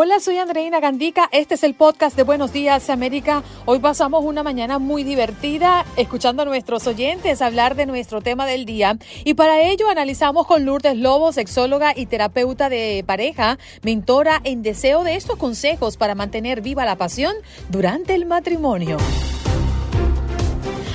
[0.00, 1.28] Hola, soy Andreina Gandica.
[1.32, 3.42] Este es el podcast de Buenos Días América.
[3.64, 8.64] Hoy pasamos una mañana muy divertida escuchando a nuestros oyentes hablar de nuestro tema del
[8.64, 8.96] día.
[9.24, 15.02] Y para ello analizamos con Lourdes Lobo, sexóloga y terapeuta de pareja, mentora en deseo
[15.02, 17.34] de estos consejos para mantener viva la pasión
[17.68, 18.98] durante el matrimonio.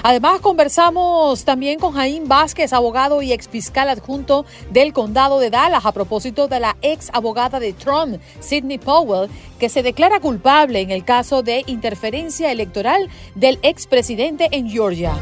[0.06, 5.86] Además, conversamos también con Jaime Vázquez, abogado y ex fiscal adjunto del condado de Dallas,
[5.86, 9.30] a propósito de la ex abogada de Trump, Sidney Powell,
[9.60, 15.14] que se declara culpable en el caso de interferencia electoral del expresidente en Georgia.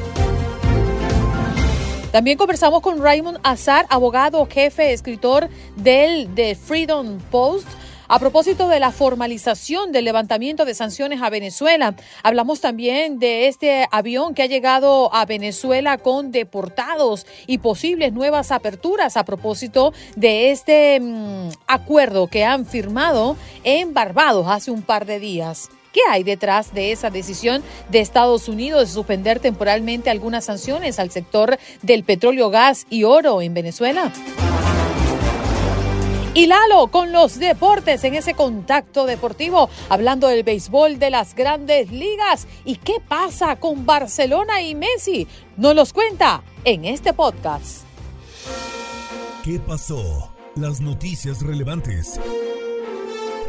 [2.11, 7.67] También conversamos con Raymond Azar, abogado, jefe, escritor del The Freedom Post
[8.11, 13.87] a propósito de la formalización del levantamiento de sanciones a Venezuela, hablamos también de este
[13.89, 20.51] avión que ha llegado a Venezuela con deportados y posibles nuevas aperturas a propósito de
[20.51, 25.69] este mm, acuerdo que han firmado en Barbados hace un par de días.
[25.93, 31.11] ¿Qué hay detrás de esa decisión de Estados Unidos de suspender temporalmente algunas sanciones al
[31.11, 34.11] sector del petróleo, gas y oro en Venezuela?
[36.33, 41.91] Y Lalo con los deportes en ese contacto deportivo, hablando del béisbol de las grandes
[41.91, 42.47] ligas.
[42.63, 45.27] ¿Y qué pasa con Barcelona y Messi?
[45.57, 47.83] Nos los cuenta en este podcast.
[49.43, 50.33] ¿Qué pasó?
[50.55, 52.17] Las noticias relevantes.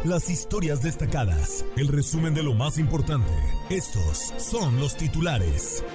[0.03, 1.63] Las historias destacadas.
[1.77, 3.31] El resumen de lo más importante.
[3.69, 5.85] Estos son los titulares.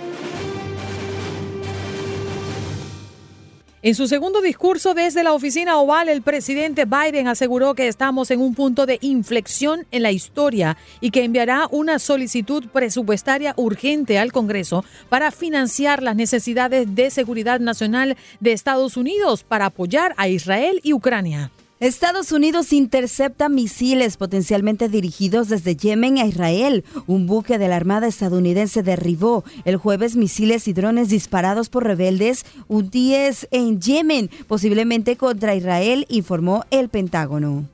[3.81, 8.41] En su segundo discurso desde la oficina oval, el presidente Biden aseguró que estamos en
[8.41, 14.33] un punto de inflexión en la historia y que enviará una solicitud presupuestaria urgente al
[14.33, 20.81] Congreso para financiar las necesidades de seguridad nacional de Estados Unidos para apoyar a Israel
[20.83, 21.53] y Ucrania.
[21.81, 26.85] Estados Unidos intercepta misiles potencialmente dirigidos desde Yemen a Israel.
[27.07, 32.45] Un buque de la Armada estadounidense derribó el jueves misiles y drones disparados por rebeldes
[32.67, 37.65] hutíes en Yemen, posiblemente contra Israel, informó el Pentágono.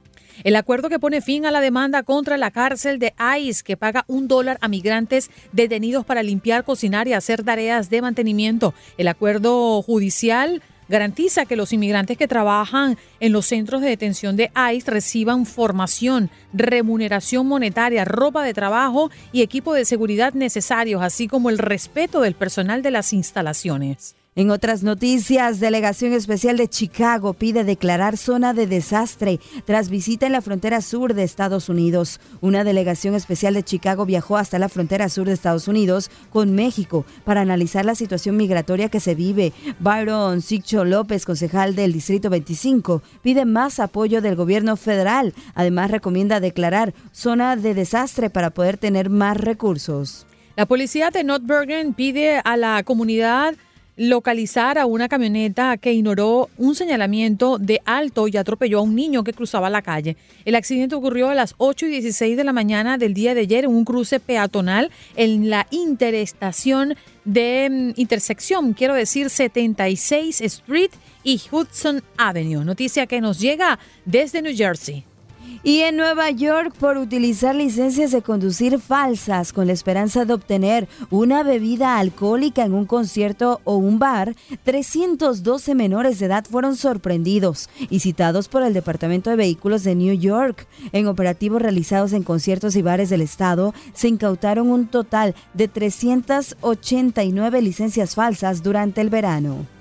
[0.43, 4.04] El acuerdo que pone fin a la demanda contra la cárcel de ICE, que paga
[4.06, 8.75] un dólar a migrantes detenidos para limpiar, cocinar y hacer tareas de mantenimiento.
[8.98, 14.50] El acuerdo judicial garantiza que los inmigrantes que trabajan en los centros de detención de
[14.72, 21.50] ICE reciban formación, remuneración monetaria, ropa de trabajo y equipo de seguridad necesarios, así como
[21.50, 24.17] el respeto del personal de las instalaciones.
[24.37, 30.33] En otras noticias, Delegación Especial de Chicago pide declarar zona de desastre tras visita en
[30.33, 32.19] la frontera sur de Estados Unidos.
[32.41, 37.06] Una delegación especial de Chicago viajó hasta la frontera sur de Estados Unidos con México
[37.23, 39.53] para analizar la situación migratoria que se vive.
[39.78, 45.33] Byron Sicho López, concejal del Distrito 25, pide más apoyo del gobierno federal.
[45.55, 50.27] Además, recomienda declarar zona de desastre para poder tener más recursos.
[50.56, 53.55] La policía de North Bergen pide a la comunidad
[53.97, 59.25] localizar a una camioneta que ignoró un señalamiento de alto y atropelló a un niño
[59.25, 60.16] que cruzaba la calle.
[60.44, 63.65] El accidente ocurrió a las 8 y 16 de la mañana del día de ayer
[63.65, 70.91] en un cruce peatonal en la interestación de mm, intersección, quiero decir 76 Street
[71.22, 72.65] y Hudson Avenue.
[72.65, 75.05] Noticia que nos llega desde New Jersey.
[75.62, 80.88] Y en Nueva York por utilizar licencias de conducir falsas con la esperanza de obtener
[81.11, 84.34] una bebida alcohólica en un concierto o un bar,
[84.64, 90.14] 312 menores de edad fueron sorprendidos y citados por el Departamento de Vehículos de New
[90.14, 90.67] York.
[90.93, 97.62] En operativos realizados en conciertos y bares del estado, se incautaron un total de 389
[97.62, 99.74] licencias falsas durante el verano.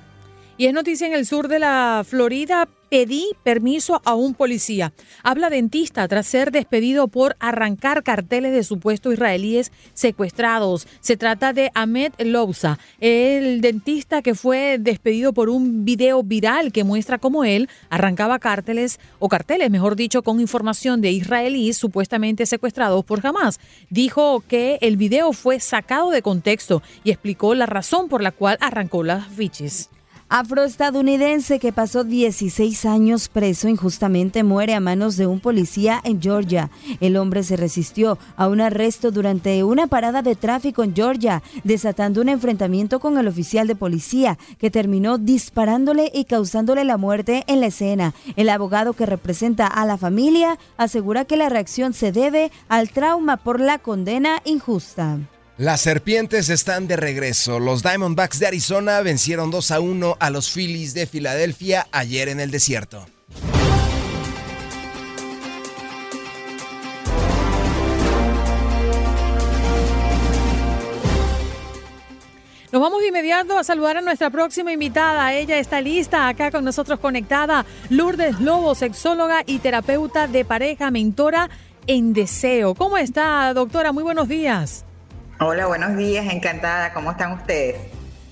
[0.55, 2.67] Y es noticia en el sur de la Florida.
[2.89, 4.93] Pedí permiso a un policía.
[5.23, 10.87] Habla dentista tras ser despedido por arrancar carteles de supuestos israelíes secuestrados.
[10.99, 16.83] Se trata de Ahmed Lousa, el dentista que fue despedido por un video viral que
[16.83, 23.03] muestra cómo él arrancaba carteles, o carteles, mejor dicho, con información de israelíes supuestamente secuestrados
[23.03, 23.59] por Hamas.
[23.89, 28.59] Dijo que el video fue sacado de contexto y explicó la razón por la cual
[28.61, 29.89] arrancó las fichas.
[30.35, 36.71] Afroestadounidense que pasó 16 años preso injustamente muere a manos de un policía en Georgia.
[36.99, 42.19] El hombre se resistió a un arresto durante una parada de tráfico en Georgia, desatando
[42.19, 47.59] un enfrentamiento con el oficial de policía que terminó disparándole y causándole la muerte en
[47.59, 48.15] la escena.
[48.35, 53.37] El abogado que representa a la familia asegura que la reacción se debe al trauma
[53.37, 55.19] por la condena injusta.
[55.57, 57.59] Las serpientes están de regreso.
[57.59, 62.39] Los Diamondbacks de Arizona vencieron 2 a 1 a los Phillies de Filadelfia ayer en
[62.39, 63.05] el desierto.
[72.71, 75.35] Nos vamos de inmediato a saludar a nuestra próxima invitada.
[75.35, 77.63] Ella está lista acá con nosotros conectada.
[77.91, 81.51] Lourdes Lobo, sexóloga y terapeuta de pareja, mentora
[81.85, 82.73] en deseo.
[82.73, 83.91] ¿Cómo está, doctora?
[83.91, 84.83] Muy buenos días.
[85.39, 86.93] Hola, buenos días, encantada.
[86.93, 87.75] ¿Cómo están ustedes?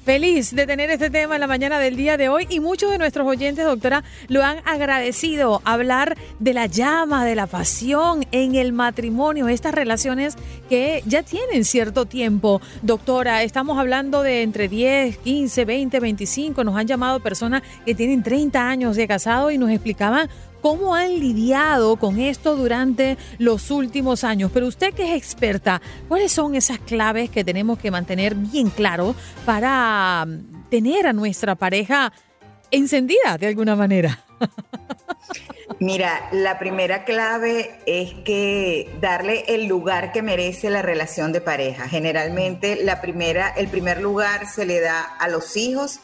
[0.06, 2.98] Feliz de tener este tema en la mañana del día de hoy y muchos de
[2.98, 5.62] nuestros oyentes, doctora, lo han agradecido.
[5.64, 10.38] Hablar de la llama, de la pasión en el matrimonio, estas relaciones
[10.70, 12.62] que ya tienen cierto tiempo.
[12.82, 16.64] Doctora, estamos hablando de entre 10, 15, 20, 25.
[16.64, 20.30] Nos han llamado personas que tienen 30 años de casado y nos explicaban
[20.62, 24.52] cómo han lidiado con esto durante los últimos años.
[24.54, 29.16] Pero usted que es experta, ¿cuáles son esas claves que tenemos que mantener bien claro
[29.46, 32.14] para mm, tener a nuestra pareja
[32.70, 34.24] encendida de alguna manera?
[35.80, 41.88] Mira, la primera clave es que darle el lugar que merece la relación de pareja.
[41.88, 46.00] Generalmente la primera, el primer lugar se le da a los hijos,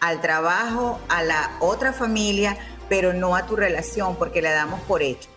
[0.00, 2.58] al trabajo, a la otra familia,
[2.92, 5.30] pero no a tu relación porque la damos por hecho.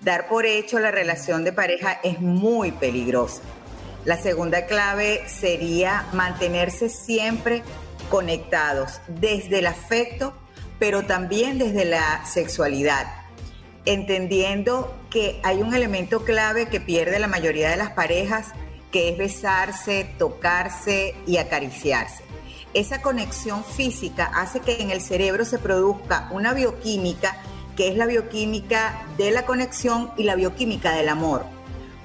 [0.00, 3.42] Dar por hecho la relación de pareja es muy peligrosa.
[4.04, 7.64] La segunda clave sería mantenerse siempre
[8.10, 10.34] conectados desde el afecto,
[10.78, 13.08] pero también desde la sexualidad,
[13.86, 18.52] entendiendo que hay un elemento clave que pierde la mayoría de las parejas,
[18.92, 22.30] que es besarse, tocarse y acariciarse
[22.74, 27.36] esa conexión física hace que en el cerebro se produzca una bioquímica
[27.76, 31.44] que es la bioquímica de la conexión y la bioquímica del amor.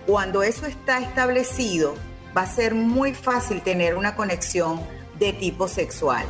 [0.05, 1.95] Cuando eso está establecido,
[2.35, 4.79] va a ser muy fácil tener una conexión
[5.19, 6.25] de tipo sexual.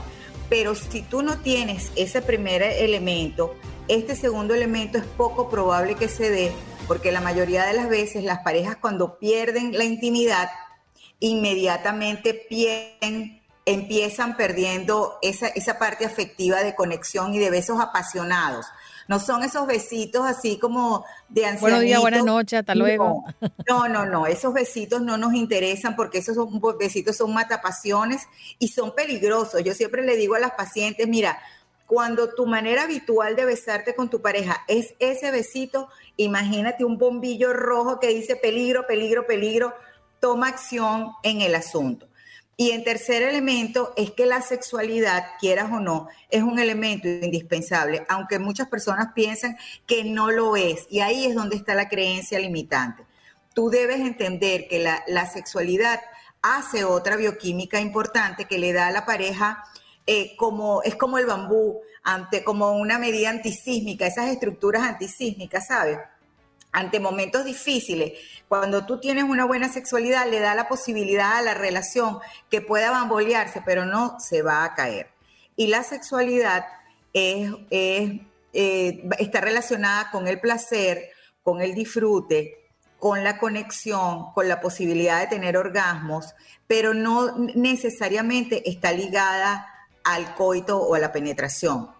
[0.49, 3.55] Pero si tú no tienes ese primer elemento,
[3.88, 6.51] este segundo elemento es poco probable que se dé,
[6.88, 10.49] porque la mayoría de las veces las parejas cuando pierden la intimidad,
[11.19, 18.65] inmediatamente pierden empiezan perdiendo esa, esa parte afectiva de conexión y de besos apasionados.
[19.07, 21.62] No son esos besitos así como de ancianito.
[21.62, 23.23] Buenos días, buenas noches, hasta luego.
[23.67, 28.23] No, no, no, esos besitos no nos interesan porque esos son, besitos son matapasiones
[28.57, 29.63] y son peligrosos.
[29.63, 31.39] Yo siempre le digo a las pacientes, mira,
[31.85, 37.53] cuando tu manera habitual de besarte con tu pareja es ese besito, imagínate un bombillo
[37.53, 39.75] rojo que dice peligro, peligro, peligro,
[40.19, 42.07] toma acción en el asunto.
[42.57, 48.05] Y en tercer elemento es que la sexualidad, quieras o no, es un elemento indispensable,
[48.07, 50.87] aunque muchas personas piensan que no lo es.
[50.89, 53.03] Y ahí es donde está la creencia limitante.
[53.53, 55.99] Tú debes entender que la, sexualidad
[56.41, 59.63] hace otra bioquímica importante que le da a la pareja
[60.07, 65.97] eh, como, es como el bambú, ante, como una medida antisísmica, esas estructuras antisísmicas, ¿sabes?
[66.75, 71.53] Ante momentos difíciles, cuando tú tienes una buena sexualidad, le da la posibilidad a la
[71.53, 75.08] relación que pueda bambolearse, pero no se va a caer.
[75.55, 76.65] Y la sexualidad
[77.13, 78.20] eh,
[78.51, 81.10] está relacionada con el placer,
[81.44, 82.65] con el disfrute,
[83.00, 86.36] con la conexión, con la posibilidad de tener orgasmos,
[86.67, 89.65] pero no necesariamente está ligada
[90.03, 91.94] al coito o a la penetración.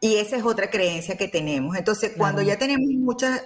[0.00, 1.76] Y esa es otra creencia que tenemos.
[1.76, 2.88] Entonces, cuando ya tenemos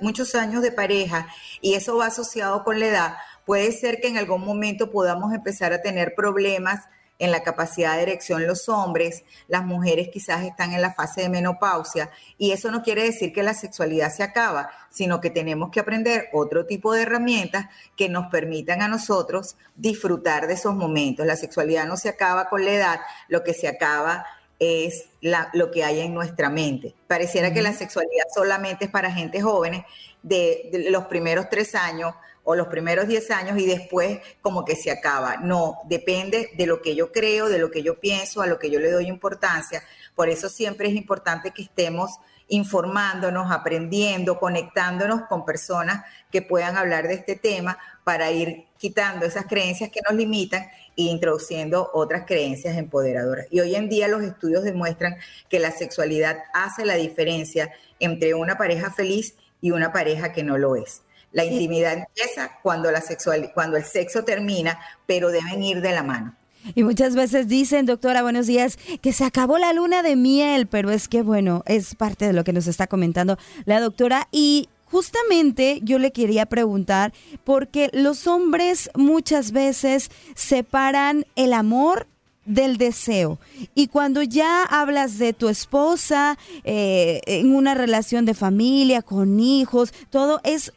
[0.01, 1.29] muchos años de pareja
[1.63, 3.15] y eso va asociado con la edad,
[3.47, 6.81] puede ser que en algún momento podamos empezar a tener problemas
[7.19, 11.29] en la capacidad de erección los hombres, las mujeres quizás están en la fase de
[11.29, 15.79] menopausia y eso no quiere decir que la sexualidad se acaba, sino que tenemos que
[15.79, 17.67] aprender otro tipo de herramientas
[17.97, 21.25] que nos permitan a nosotros disfrutar de esos momentos.
[21.25, 24.27] La sexualidad no se acaba con la edad, lo que se acaba
[24.59, 25.09] es
[25.53, 26.95] lo que hay en nuestra mente.
[27.07, 29.85] Pareciera que la sexualidad solamente es para gente joven
[30.23, 34.77] de, de los primeros tres años o los primeros 10 años y después como que
[34.77, 35.37] se acaba.
[35.37, 38.71] No, depende de lo que yo creo, de lo que yo pienso, a lo que
[38.71, 39.83] yo le doy importancia.
[40.15, 42.19] Por eso siempre es importante que estemos
[42.49, 49.47] informándonos, aprendiendo, conectándonos con personas que puedan hablar de este tema para ir quitando esas
[49.47, 50.65] creencias que nos limitan
[50.97, 53.47] e introduciendo otras creencias empoderadoras.
[53.51, 55.17] Y hoy en día los estudios demuestran
[55.49, 60.59] que la sexualidad hace la diferencia entre una pareja feliz y una pareja que no
[60.59, 61.03] lo es.
[61.33, 66.03] La intimidad empieza cuando, la sexual, cuando el sexo termina, pero deben ir de la
[66.03, 66.37] mano.
[66.75, 70.91] Y muchas veces dicen, doctora, buenos días, que se acabó la luna de miel, pero
[70.91, 74.29] es que, bueno, es parte de lo que nos está comentando la doctora.
[74.31, 77.13] Y justamente yo le quería preguntar,
[77.45, 82.07] porque los hombres muchas veces separan el amor
[82.45, 83.39] del deseo.
[83.75, 89.95] Y cuando ya hablas de tu esposa, eh, en una relación de familia, con hijos,
[90.11, 90.73] todo es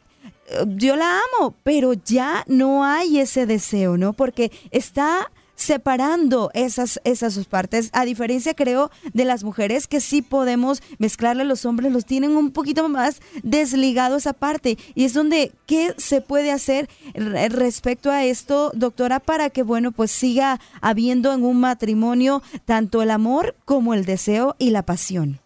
[0.76, 4.12] yo la amo, pero ya no hay ese deseo, ¿no?
[4.12, 10.82] Porque está separando esas, esas partes, a diferencia creo de las mujeres que sí podemos
[10.98, 15.94] mezclarle los hombres, los tienen un poquito más desligado esa parte y es donde, ¿qué
[15.96, 21.58] se puede hacer respecto a esto, doctora, para que, bueno, pues siga habiendo en un
[21.58, 25.40] matrimonio tanto el amor como el deseo y la pasión?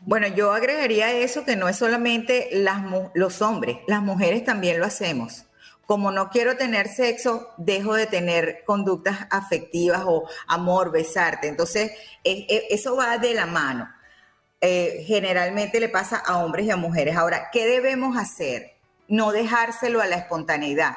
[0.00, 2.82] Bueno, yo agregaría eso que no es solamente las,
[3.14, 5.46] los hombres, las mujeres también lo hacemos.
[5.86, 11.48] Como no quiero tener sexo, dejo de tener conductas afectivas o amor, besarte.
[11.48, 13.88] Entonces, eso va de la mano.
[14.60, 17.16] Eh, generalmente le pasa a hombres y a mujeres.
[17.16, 18.76] Ahora, ¿qué debemos hacer?
[19.08, 20.94] No dejárselo a la espontaneidad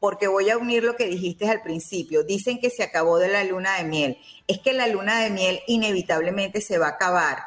[0.00, 2.22] porque voy a unir lo que dijiste al principio.
[2.22, 4.18] Dicen que se acabó de la luna de miel.
[4.46, 7.42] Es que la luna de miel inevitablemente se va a acabar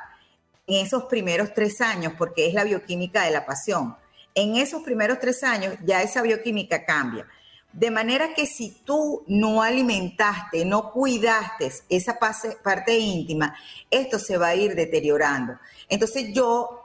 [0.68, 3.96] en esos primeros tres años, porque es la bioquímica de la pasión.
[4.34, 7.28] En esos primeros tres años ya esa bioquímica cambia.
[7.74, 13.56] De manera que si tú no alimentaste, no cuidaste esa parte íntima,
[13.90, 15.58] esto se va a ir deteriorando.
[15.88, 16.82] Entonces yo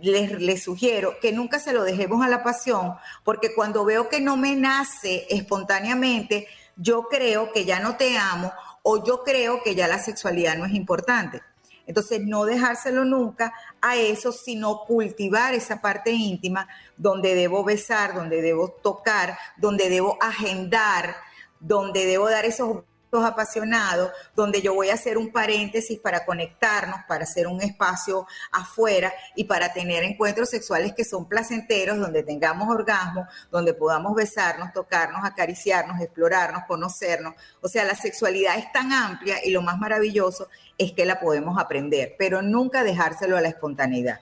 [0.00, 2.94] les, les, sugiero que nunca se lo dejemos a la pasión,
[3.24, 8.52] porque cuando veo que no me nace espontáneamente, yo creo que ya no te amo
[8.82, 11.42] o yo creo que ya la sexualidad no es importante.
[11.88, 16.68] Entonces, no dejárselo nunca a eso, sino cultivar esa parte íntima
[16.98, 21.16] donde debo besar, donde debo tocar, donde debo agendar,
[21.58, 27.24] donde debo dar esos apasionados, donde yo voy a hacer un paréntesis para conectarnos, para
[27.24, 33.26] hacer un espacio afuera y para tener encuentros sexuales que son placenteros, donde tengamos orgasmo,
[33.50, 37.34] donde podamos besarnos, tocarnos, acariciarnos, explorarnos, conocernos.
[37.60, 41.58] O sea, la sexualidad es tan amplia y lo más maravilloso es que la podemos
[41.58, 44.20] aprender, pero nunca dejárselo a la espontaneidad.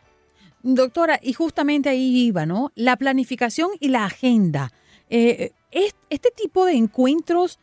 [0.62, 2.72] Doctora, y justamente ahí iba, ¿no?
[2.74, 4.72] La planificación y la agenda.
[5.08, 7.60] Eh, este tipo de encuentros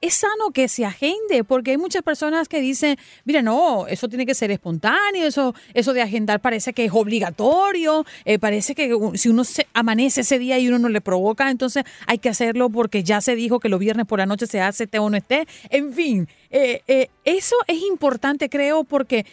[0.00, 4.26] es sano que se agende, porque hay muchas personas que dicen, mira, no, eso tiene
[4.26, 9.28] que ser espontáneo, eso, eso de agendar parece que es obligatorio, eh, parece que si
[9.28, 13.02] uno se amanece ese día y uno no le provoca, entonces hay que hacerlo porque
[13.02, 15.46] ya se dijo que los viernes por la noche se hace, esté o no esté.
[15.70, 19.24] En fin, eh, eh, eso es importante, creo, porque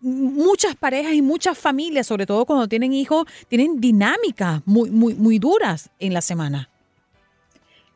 [0.00, 5.38] muchas parejas y muchas familias, sobre todo cuando tienen hijos, tienen dinámicas muy, muy, muy
[5.38, 6.70] duras en la semana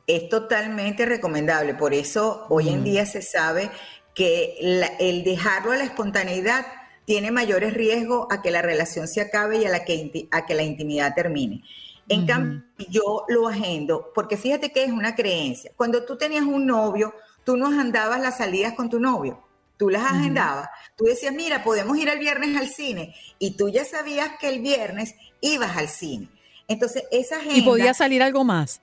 [0.06, 1.74] es totalmente recomendable.
[1.74, 2.84] Por eso hoy en mm.
[2.84, 3.70] día se sabe
[4.14, 4.56] que
[5.00, 6.66] el dejarlo a la espontaneidad
[7.04, 10.54] tiene mayores riesgos a que la relación se acabe y a, la que, a que
[10.54, 11.62] la intimidad termine.
[12.08, 15.72] En cambio, yo lo agendo, porque fíjate que es una creencia.
[15.74, 19.42] Cuando tú tenías un novio, tú no agendabas las salidas con tu novio,
[19.78, 20.68] tú las agendabas.
[20.96, 24.60] Tú decías, mira, podemos ir el viernes al cine, y tú ya sabías que el
[24.60, 26.28] viernes ibas al cine.
[26.68, 27.56] Entonces, esa agenda...
[27.56, 28.82] Y podía salir algo más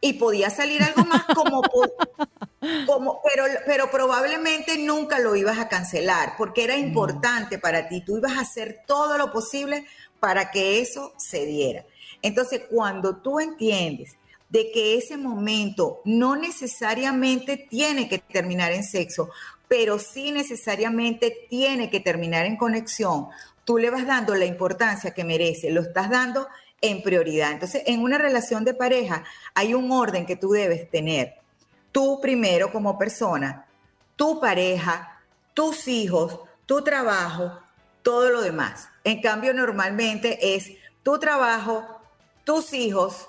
[0.00, 1.62] y podía salir algo más como,
[2.86, 8.18] como pero, pero probablemente nunca lo ibas a cancelar porque era importante para ti, tú
[8.18, 9.86] ibas a hacer todo lo posible
[10.20, 11.84] para que eso se diera.
[12.22, 14.16] Entonces, cuando tú entiendes
[14.48, 19.30] de que ese momento no necesariamente tiene que terminar en sexo,
[19.68, 23.28] pero sí necesariamente tiene que terminar en conexión,
[23.64, 26.46] tú le vas dando la importancia que merece, lo estás dando
[26.80, 27.52] en prioridad.
[27.52, 31.34] Entonces, en una relación de pareja hay un orden que tú debes tener.
[31.92, 33.66] Tú primero como persona,
[34.16, 35.20] tu pareja,
[35.54, 37.58] tus hijos, tu trabajo,
[38.02, 38.88] todo lo demás.
[39.04, 40.70] En cambio, normalmente es
[41.02, 41.84] tu trabajo,
[42.44, 43.28] tus hijos,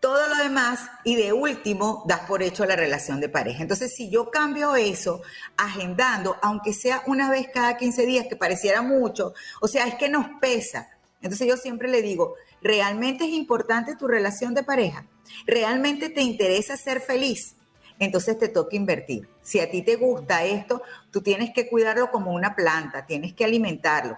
[0.00, 3.62] todo lo demás y de último das por hecho la relación de pareja.
[3.62, 5.22] Entonces, si yo cambio eso,
[5.56, 10.08] agendando, aunque sea una vez cada 15 días, que pareciera mucho, o sea, es que
[10.08, 10.88] nos pesa.
[11.20, 15.06] Entonces yo siempre le digo, ¿realmente es importante tu relación de pareja?
[15.46, 17.56] ¿Realmente te interesa ser feliz?
[17.98, 19.28] Entonces te toca invertir.
[19.42, 23.44] Si a ti te gusta esto, tú tienes que cuidarlo como una planta, tienes que
[23.44, 24.16] alimentarlo.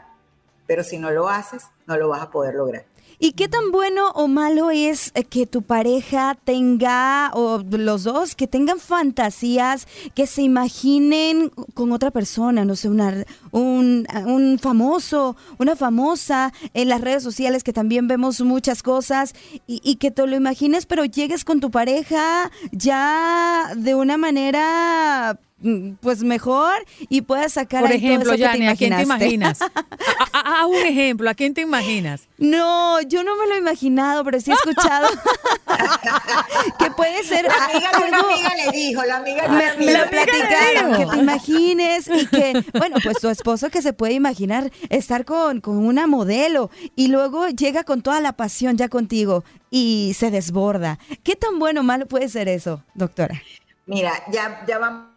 [0.66, 2.84] Pero si no lo haces, no lo vas a poder lograr.
[3.22, 8.34] ¿Y qué tan bueno o malo es eh, que tu pareja tenga, o los dos,
[8.34, 15.36] que tengan fantasías, que se imaginen con otra persona, no sé, una, un, un famoso,
[15.58, 19.34] una famosa en las redes sociales que también vemos muchas cosas
[19.66, 25.38] y, y que te lo imagines, pero llegues con tu pareja ya de una manera
[26.00, 26.74] pues mejor
[27.08, 29.58] y puedas sacar Por ejemplo, Yanni, ¿a quién te imaginas?
[30.32, 32.28] a, un ejemplo, ¿a quién te imaginas?
[32.38, 35.08] No, yo no me lo he imaginado, pero sí he escuchado
[36.78, 40.08] que puede ser la amiga, algo, una amiga le dijo, la amiga me, me lo
[40.08, 45.24] platicaron, que te imagines y que, bueno, pues tu esposo que se puede imaginar estar
[45.24, 50.30] con, con una modelo y luego llega con toda la pasión ya contigo y se
[50.30, 50.98] desborda.
[51.22, 53.42] ¿Qué tan bueno o malo puede ser eso, doctora?
[53.86, 55.09] Mira, ya, ya vamos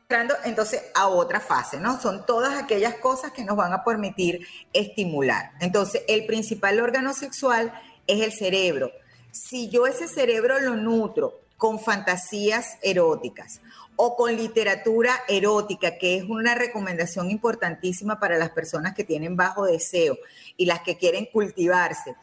[0.44, 2.00] entonces a otra fase, ¿no?
[2.00, 5.52] Son todas aquellas cosas que nos van a permitir estimular.
[5.60, 7.74] Entonces, el principal órgano sexual
[8.08, 8.92] es el cerebro.
[9.32, 13.62] Si yo ese cerebro lo nutro con fantasías eróticas
[13.96, 19.66] o con literatura erótica, que es una recomendación importantísima para las personas que tienen bajo
[19.66, 20.18] deseo
[20.58, 22.16] y las que quieren cultivarse,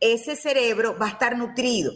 [0.00, 1.92] ese cerebro va a estar nutrido.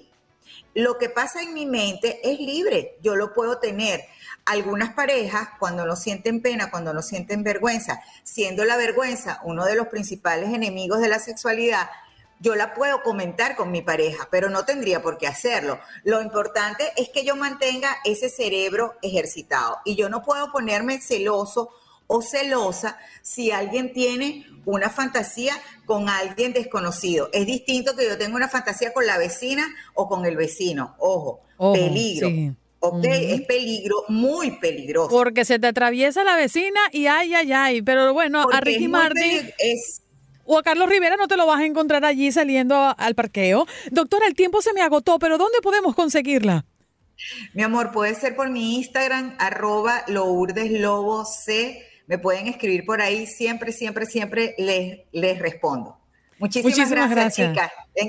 [0.74, 4.02] Lo que pasa en mi mente es libre, yo lo puedo tener
[4.48, 9.76] algunas parejas, cuando no sienten pena, cuando no sienten vergüenza, siendo la vergüenza uno de
[9.76, 11.88] los principales enemigos de la sexualidad,
[12.40, 15.78] yo la puedo comentar con mi pareja, pero no tendría por qué hacerlo.
[16.04, 21.70] Lo importante es que yo mantenga ese cerebro ejercitado y yo no puedo ponerme celoso
[22.06, 27.28] o celosa si alguien tiene una fantasía con alguien desconocido.
[27.32, 30.94] Es distinto que yo tenga una fantasía con la vecina o con el vecino.
[30.98, 31.42] Ojo,
[31.74, 32.28] peligro.
[32.80, 33.04] ¿Ok?
[33.04, 35.10] Es peligro, muy peligroso.
[35.10, 37.82] Porque se te atraviesa la vecina y ay, ay, ay.
[37.82, 40.02] Pero bueno, a Ricky Martin es...
[40.44, 43.66] o a Carlos Rivera no te lo vas a encontrar allí saliendo al parqueo.
[43.90, 46.64] Doctora, el tiempo se me agotó, pero ¿dónde podemos conseguirla?
[47.52, 50.70] Mi amor, puede ser por mi Instagram, arroba Lourdes
[51.44, 51.84] C.
[52.06, 55.97] Me pueden escribir por ahí, siempre, siempre, siempre les, les respondo.
[56.38, 57.56] Muchísimas, gracias,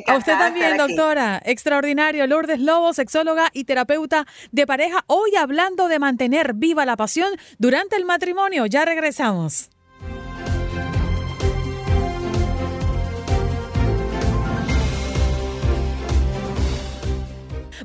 [0.06, 1.42] a usted también, doctora.
[1.44, 2.28] Extraordinario.
[2.28, 5.04] Lourdes Lobo, sexóloga y terapeuta de pareja.
[5.08, 8.66] Hoy hablando de mantener viva la pasión durante el matrimonio.
[8.68, 9.70] Ya regresamos.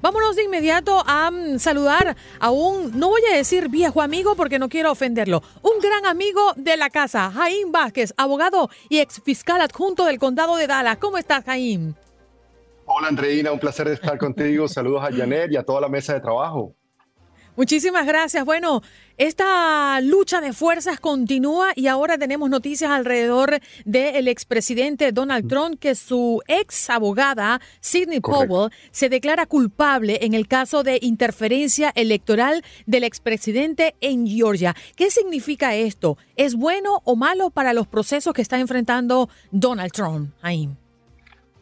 [0.05, 4.59] Vámonos de inmediato a mm, saludar a un, no voy a decir viejo amigo porque
[4.59, 9.63] no quiero ofenderlo, un gran amigo de la casa, Jaime Vázquez, abogado y ex fiscal
[9.63, 10.99] adjunto del condado de Dallas.
[10.99, 11.95] ¿Cómo estás, Jaime?
[12.85, 14.69] Hola, Andreina, un placer estar contigo.
[14.69, 16.75] Saludos a Janet y a toda la mesa de trabajo.
[17.57, 18.45] Muchísimas gracias.
[18.45, 18.83] Bueno,
[19.17, 25.95] esta lucha de fuerzas continúa y ahora tenemos noticias alrededor del expresidente Donald Trump que
[25.95, 33.05] su ex abogada, Sidney Powell, se declara culpable en el caso de interferencia electoral del
[33.05, 34.75] expresidente en Georgia.
[34.97, 36.19] ¿Qué significa esto?
[36.35, 40.31] ¿Es bueno o malo para los procesos que está enfrentando Donald Trump?
[40.43, 40.69] Ahí.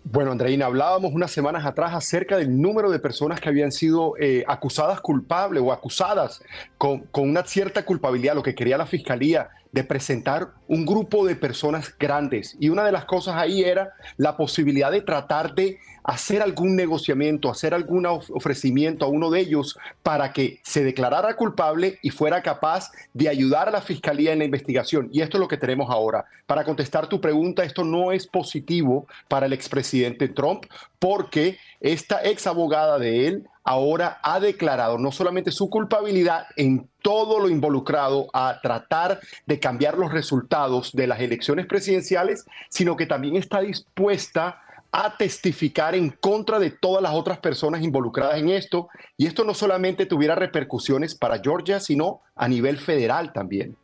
[0.05, 4.45] Bueno, Andreina, hablábamos unas semanas atrás acerca del número de personas que habían sido eh,
[4.49, 6.43] acusadas culpables o acusadas
[6.77, 11.35] con, con, una cierta culpabilidad, lo que quería la fiscalía, de presentar un grupo de
[11.35, 12.57] personas grandes.
[12.61, 17.51] Y una de las cosas ahí era la posibilidad de tratar de hacer algún negociamiento,
[17.51, 22.91] hacer algún ofrecimiento a uno de ellos para que se declarara culpable y fuera capaz
[23.15, 25.09] de ayudar a la fiscalía en la investigación.
[25.13, 26.25] Y esto es lo que tenemos ahora.
[26.47, 30.65] Para contestar tu pregunta, esto no es positivo para el expresidente Trump
[30.99, 37.41] porque esta ex abogada de él ahora ha declarado no solamente su culpabilidad en todo
[37.41, 43.37] lo involucrado a tratar de cambiar los resultados de las elecciones presidenciales, sino que también
[43.37, 44.61] está dispuesta
[44.93, 48.89] a testificar en contra de todas las otras personas involucradas en esto.
[49.17, 53.77] Y esto no solamente tuviera repercusiones para Georgia, sino a nivel federal también.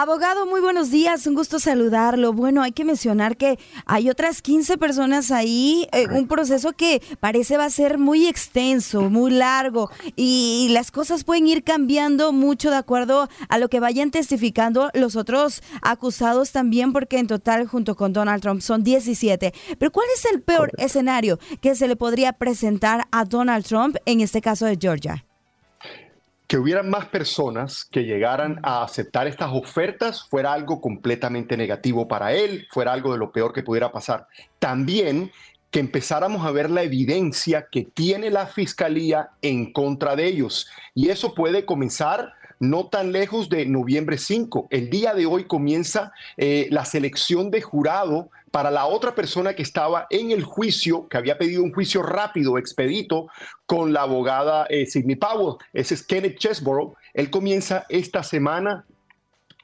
[0.00, 2.32] Abogado, muy buenos días, un gusto saludarlo.
[2.32, 7.56] Bueno, hay que mencionar que hay otras 15 personas ahí, eh, un proceso que parece
[7.56, 12.76] va a ser muy extenso, muy largo y las cosas pueden ir cambiando mucho de
[12.76, 18.12] acuerdo a lo que vayan testificando los otros acusados también, porque en total junto con
[18.12, 19.52] Donald Trump son 17.
[19.80, 24.20] Pero ¿cuál es el peor escenario que se le podría presentar a Donald Trump en
[24.20, 25.24] este caso de Georgia?
[26.48, 32.32] Que hubieran más personas que llegaran a aceptar estas ofertas fuera algo completamente negativo para
[32.32, 34.26] él, fuera algo de lo peor que pudiera pasar.
[34.58, 35.30] También
[35.70, 40.70] que empezáramos a ver la evidencia que tiene la fiscalía en contra de ellos.
[40.94, 44.68] Y eso puede comenzar no tan lejos de noviembre 5.
[44.70, 49.62] El día de hoy comienza eh, la selección de jurado para la otra persona que
[49.62, 53.28] estaba en el juicio, que había pedido un juicio rápido, expedito,
[53.66, 55.56] con la abogada eh, Sidney Powell.
[55.72, 56.94] Ese es Kenneth Chesborough.
[57.14, 58.84] Él comienza esta semana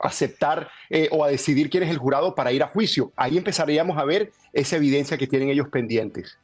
[0.01, 3.13] a aceptar eh, o a decidir quién es el jurado para ir a juicio.
[3.17, 6.39] Ahí empezaríamos a ver esa evidencia que tienen ellos pendientes.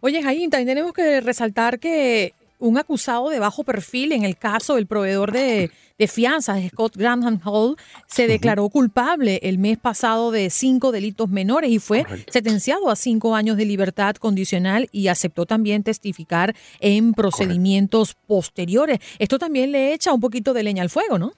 [0.00, 4.76] Oye, Jaime, también tenemos que resaltar que un acusado de bajo perfil en el caso
[4.76, 5.70] del proveedor de,
[6.08, 7.76] fianzas, Scott Graham Hall,
[8.08, 13.36] se declaró culpable el mes pasado de cinco delitos menores y fue sentenciado a cinco
[13.36, 18.98] años de libertad condicional y aceptó también testificar en procedimientos posteriores.
[19.20, 21.32] Esto también le echa un poquito de leña al fuego, ¿no?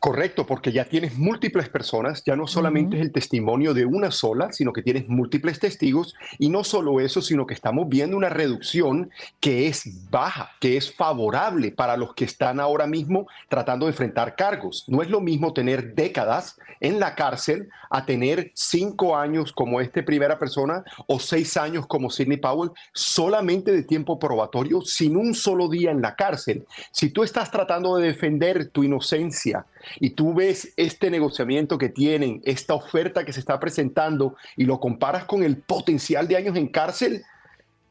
[0.00, 4.50] Correcto, porque ya tienes múltiples personas, ya no solamente es el testimonio de una sola,
[4.50, 9.10] sino que tienes múltiples testigos y no solo eso, sino que estamos viendo una reducción
[9.40, 14.36] que es baja, que es favorable para los que están ahora mismo tratando de enfrentar
[14.36, 14.86] cargos.
[14.88, 20.02] No es lo mismo tener décadas en la cárcel a tener cinco años como esta
[20.02, 25.68] primera persona o seis años como Sidney Powell solamente de tiempo probatorio sin un solo
[25.68, 26.64] día en la cárcel.
[26.90, 29.66] Si tú estás tratando de defender tu inocencia,
[29.98, 34.80] y tú ves este negociamiento que tienen, esta oferta que se está presentando y lo
[34.80, 37.22] comparas con el potencial de años en cárcel,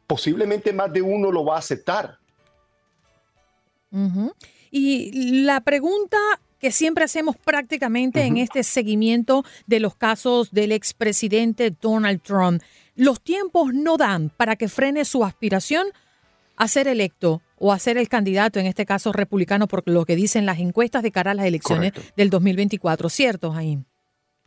[0.08, 2.18] posiblemente más de uno lo va a aceptar.
[4.72, 6.18] Y la pregunta
[6.60, 12.62] que siempre hacemos prácticamente en este seguimiento de los casos del expresidente Donald Trump,
[12.96, 15.88] los tiempos no dan para que frene su aspiración
[16.58, 20.16] a ser electo o a ser el candidato, en este caso republicano, por lo que
[20.16, 23.86] dicen las encuestas de cara a las elecciones del 2024, ¿cierto, Jaime?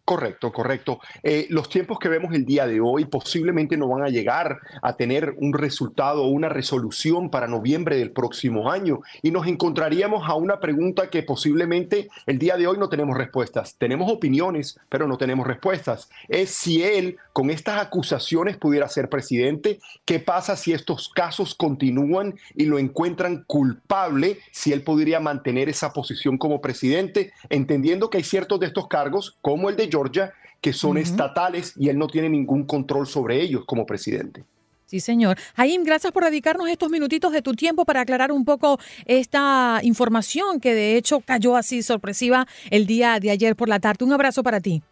[0.05, 0.99] Correcto, correcto.
[1.23, 4.97] Eh, los tiempos que vemos el día de hoy posiblemente no van a llegar a
[4.97, 10.35] tener un resultado o una resolución para noviembre del próximo año y nos encontraríamos a
[10.35, 13.77] una pregunta que posiblemente el día de hoy no tenemos respuestas.
[13.79, 16.11] Tenemos opiniones, pero no tenemos respuestas.
[16.29, 19.79] Es si él con estas acusaciones pudiera ser presidente.
[20.05, 24.41] ¿Qué pasa si estos casos continúan y lo encuentran culpable?
[24.51, 29.38] Si él podría mantener esa posición como presidente, entendiendo que hay ciertos de estos cargos,
[29.41, 33.65] como el de Georgia, que son estatales y él no tiene ningún control sobre ellos
[33.67, 34.45] como presidente.
[34.87, 35.39] Sí, señor.
[35.57, 40.61] Jaim, gracias por dedicarnos estos minutitos de tu tiempo para aclarar un poco esta información
[40.61, 44.05] que de hecho cayó así sorpresiva el día de ayer por la tarde.
[44.05, 44.83] Un abrazo para ti.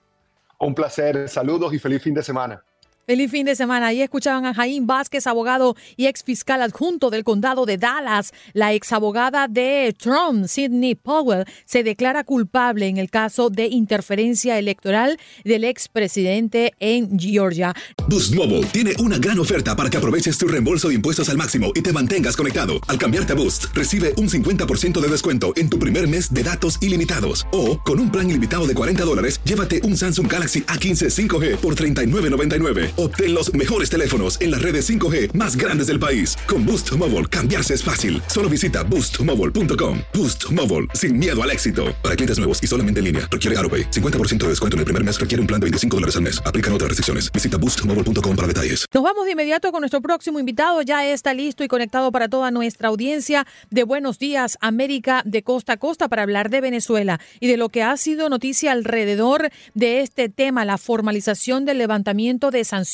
[0.59, 2.63] Un placer, saludos y feliz fin de semana.
[3.11, 3.89] Feliz fin de semana.
[3.89, 8.33] Ahí escuchaban a Jaime Vázquez, abogado y ex fiscal adjunto del condado de Dallas.
[8.53, 14.61] La ex abogada de Trump, Sidney Powell, se declara culpable en el caso de interferencia
[14.61, 17.75] electoral del ex presidente en Georgia.
[18.07, 21.73] Boost Mobile tiene una gran oferta para que aproveches tu reembolso de impuestos al máximo
[21.75, 22.75] y te mantengas conectado.
[22.87, 26.81] Al cambiarte a Boost, recibe un 50% de descuento en tu primer mes de datos
[26.81, 27.45] ilimitados.
[27.51, 31.75] O, con un plan ilimitado de 40 dólares, llévate un Samsung Galaxy A15 5G por
[31.75, 36.37] $39.99 Obtén los mejores teléfonos en las redes 5G más grandes del país.
[36.47, 38.21] Con Boost Mobile, cambiarse es fácil.
[38.27, 40.01] Solo visita boostmobile.com.
[40.13, 41.97] Boost Mobile, sin miedo al éxito.
[42.03, 43.91] Para clientes nuevos y solamente en línea, requiere AroPay.
[43.91, 46.43] 50% de descuento en el primer mes requiere un plan de 25 dólares al mes.
[46.45, 47.33] Aplican otras restricciones.
[47.33, 48.85] Visita boostmobile.com para detalles.
[48.93, 50.83] Nos vamos de inmediato con nuestro próximo invitado.
[50.83, 55.73] Ya está listo y conectado para toda nuestra audiencia de Buenos Días América de costa
[55.73, 60.03] a costa para hablar de Venezuela y de lo que ha sido noticia alrededor de
[60.03, 62.90] este tema, la formalización del levantamiento de sanciones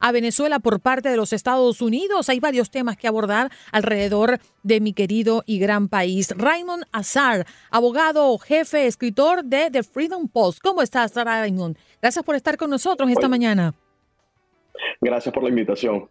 [0.00, 2.28] a Venezuela por parte de los Estados Unidos.
[2.28, 6.34] Hay varios temas que abordar alrededor de mi querido y gran país.
[6.36, 10.60] Raymond Azar, abogado, jefe, escritor de The Freedom Post.
[10.62, 11.76] ¿Cómo estás, Raymond?
[12.02, 13.74] Gracias por estar con nosotros esta mañana.
[15.00, 16.08] Gracias por la invitación.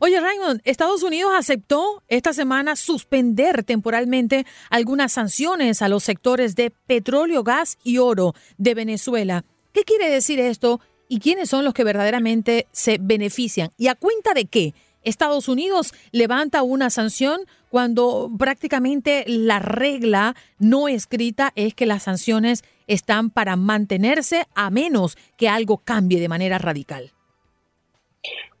[0.00, 6.70] Oye, Raymond, Estados Unidos aceptó esta semana suspender temporalmente algunas sanciones a los sectores de
[6.70, 9.44] petróleo, gas y oro de Venezuela.
[9.72, 10.80] ¿Qué quiere decir esto
[11.14, 14.74] y quiénes son los que verdaderamente se benefician y a cuenta de qué.
[15.04, 22.64] Estados Unidos levanta una sanción cuando prácticamente la regla no escrita es que las sanciones
[22.88, 27.12] están para mantenerse a menos que algo cambie de manera radical?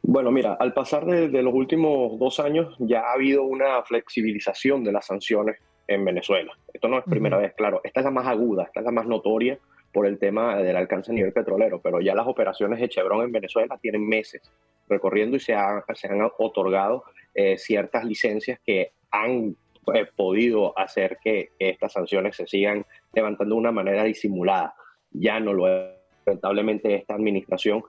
[0.00, 4.92] Bueno, mira, al pasar de, los últimos dos años ya ha habido una flexibilización de
[4.92, 5.56] las sanciones
[5.88, 6.52] en Venezuela.
[6.72, 7.80] Esto no es primera vez, claro.
[7.82, 9.58] Esta es la más aguda, esta es la más notoria
[9.94, 13.32] por el tema del alcance a nivel petrolero, pero ya las operaciones de Chevron en
[13.32, 14.42] Venezuela tienen meses
[14.88, 15.54] recorriendo y se,
[15.94, 19.56] se han otorgado eh, ciertas licencias que han
[19.94, 24.74] eh, podido hacer que, estas sanciones se sigan levantando de una manera disimulada.
[25.12, 25.94] Ya no lo es.
[26.26, 27.84] Lamentablemente esta administración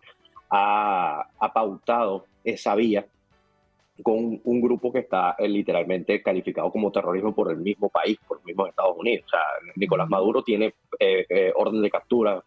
[0.50, 3.06] ha, pautado esa vía
[4.04, 8.38] con un, grupo que está eh, literalmente calificado como terrorismo por el mismo país, por
[8.38, 9.26] los mismos Estados Unidos.
[9.28, 9.40] O sea,
[9.78, 12.44] Nicolás Maduro tiene eh, eh, orden de captura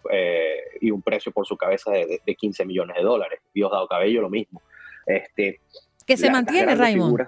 [0.81, 3.41] y un precio por su cabeza de, 15 millones de dólares.
[3.55, 4.63] Diosdado Cabello lo mismo.
[5.07, 5.61] Este,
[6.07, 7.27] que se mantiene, Raymond.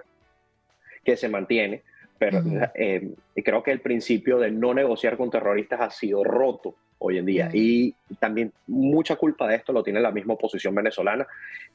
[1.04, 1.82] Que se mantiene,
[2.18, 2.42] pero
[3.34, 7.50] creo que el principio de no negociar con terroristas ha sido roto hoy en día.
[7.52, 11.26] Y también mucha culpa de esto lo tiene la misma oposición venezolana,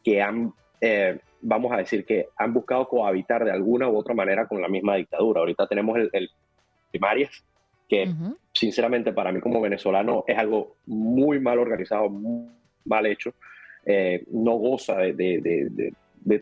[0.03, 4.47] que han, eh, vamos a decir, que han buscado cohabitar de alguna u otra manera
[4.47, 5.39] con la misma dictadura.
[5.41, 6.29] Ahorita tenemos el,
[6.91, 7.43] primarias,
[7.88, 8.13] que
[8.54, 12.50] sinceramente para mí como venezolano es algo muy mal organizado, muy
[12.86, 13.34] mal hecho.
[13.86, 15.93] Eh, no goza de,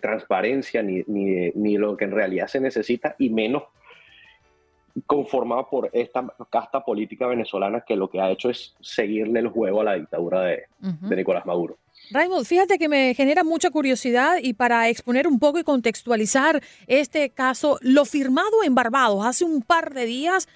[0.02, 3.64] transparencia ni, ni, ni, lo que en realidad se necesita y menos
[5.06, 9.82] conformada por esta casta política venezolana que lo que ha hecho es seguirle el juego
[9.82, 10.64] a la dictadura de,
[11.16, 11.78] Nicolás Maduro.
[12.12, 17.30] Raymond, fíjate que me genera mucha curiosidad y para exponer un poco y contextualizar este
[17.30, 20.48] caso, lo firmado en Barbados hace un par de días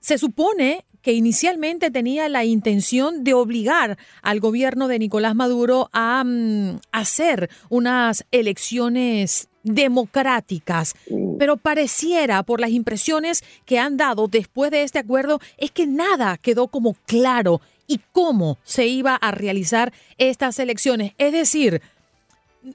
[0.00, 6.22] se supone que inicialmente tenía la intención de obligar al gobierno de Nicolás Maduro a
[6.24, 11.36] mm, hacer unas elecciones democráticas, mm.
[11.38, 16.36] pero pareciera por las impresiones que han dado después de este acuerdo es que nada
[16.38, 21.12] quedó como claro y cómo se iba a realizar estas elecciones.
[21.18, 21.82] Es decir,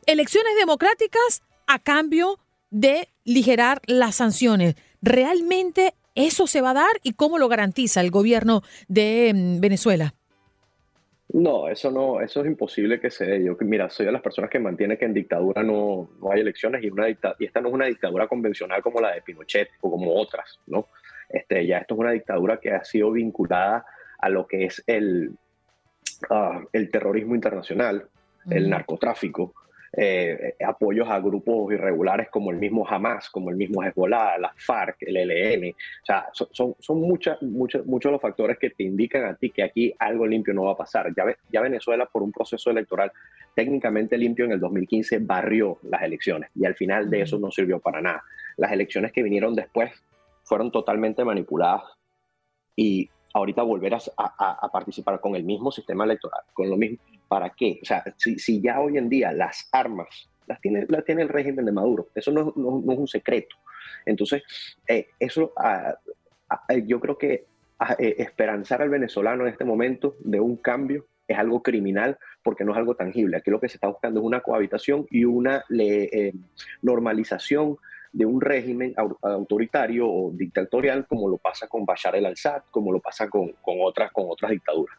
[0.06, 4.76] elecciones democráticas a cambio de ligerar las sanciones.
[5.02, 10.14] ¿Realmente eso se va a dar y cómo lo garantiza el gobierno de mm, Venezuela?
[11.34, 13.44] No, eso no, eso es imposible que se dé.
[13.44, 16.84] Yo, mira, soy de las personas que mantiene que en dictadura no, no hay elecciones
[16.84, 20.16] y, una y esta no es una dictadura convencional como la de Pinochet o como
[20.16, 20.88] otras, ¿no?
[21.28, 23.86] Este, ya esto es una dictadura que ha sido vinculada
[24.20, 25.32] a lo que es el,
[26.30, 28.08] ah, el terrorismo internacional,
[28.50, 29.54] el narcotráfico,
[29.98, 34.98] eh, apoyos a grupos irregulares como el mismo Hamas, como el mismo Hezbollah, la FARC,
[35.02, 35.72] el ELN.
[35.72, 39.64] O sea, son, son muchas, muchos, muchos los factores que te indican a ti que
[39.64, 41.14] aquí algo limpio no va a pasar.
[41.16, 43.12] Ya, ya Venezuela, por un proceso electoral
[43.56, 47.80] técnicamente limpio en el 2015, barrió las elecciones y al final de eso no sirvió
[47.80, 48.24] para nada.
[48.58, 49.92] Las elecciones que vinieron después
[50.44, 51.84] fueron totalmente manipuladas
[52.76, 56.98] y ahorita volver a, a, participar con el mismo sistema electoral, con lo mismo,
[57.36, 57.80] ¿para qué?
[57.82, 61.66] O sea, si, ya hoy en día las armas las tiene, las tiene el régimen
[61.66, 63.58] de Maduro, eso no, es un secreto.
[64.06, 64.42] Entonces,
[64.88, 65.96] eh, eso ah,
[66.48, 67.44] ah, yo creo que
[67.78, 72.64] ah, eh, esperanzar al venezolano en este momento de un cambio es algo criminal porque
[72.64, 73.36] no es algo tangible.
[73.36, 76.32] Aquí lo que se está buscando es una cohabitación y una eh,
[76.84, 77.76] normalización
[78.14, 83.28] de un régimen autoritario o dictatorial como lo pasa con Bashar el-Assad, como lo pasa
[83.28, 84.98] con, otras, con otras dictaduras.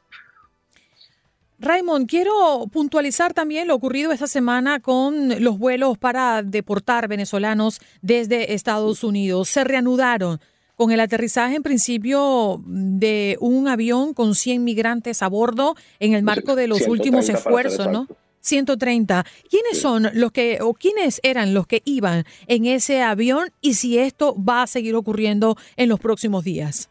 [1.58, 8.52] Raymond, quiero puntualizar también lo ocurrido esta semana con los vuelos para deportar venezolanos desde
[8.52, 9.48] Estados Unidos.
[9.48, 10.38] Se reanudaron
[10.74, 16.22] con el aterrizaje en principio de un avión con 100 migrantes a bordo en el
[16.22, 18.06] marco de los últimos esfuerzos, ¿no?
[18.40, 19.24] 130.
[19.50, 23.98] ¿Quiénes son los que o quiénes eran los que iban en ese avión y si
[23.98, 26.90] esto va a seguir ocurriendo en los próximos días?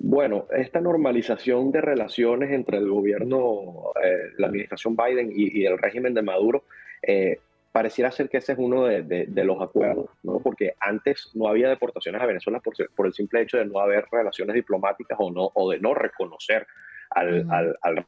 [0.00, 6.14] Bueno, esta normalización de relaciones entre el gobierno, eh, la administración Biden y, el régimen
[6.14, 6.62] de Maduro,
[7.02, 7.40] eh,
[7.72, 10.38] pareciera ser que ese es uno de, los acuerdos, ¿no?
[10.38, 14.54] porque antes no había deportaciones a Venezuela por, el simple hecho de no haber relaciones
[14.54, 16.66] diplomáticas o, no, o de no reconocer
[17.10, 18.06] al, al,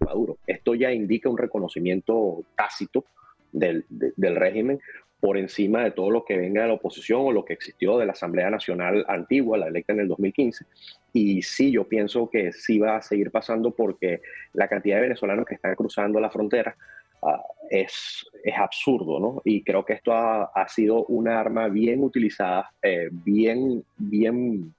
[0.00, 0.38] Maduro.
[0.46, 3.04] Esto ya indica un reconocimiento tácito
[3.52, 4.80] del, del régimen,
[5.20, 8.06] por encima de todo lo que venga de la oposición o lo que existió de
[8.06, 10.64] la Asamblea Nacional antigua, la electa en el 2015.
[11.12, 14.22] Y sí, yo pienso que sí va a seguir pasando porque
[14.54, 16.74] la cantidad de venezolanos que están cruzando la frontera
[17.22, 19.42] ah, es, es, absurdo, ¿no?
[19.44, 24.72] Y creo que esto ha, ha sido una arma bien utilizada, eh, bien, bien,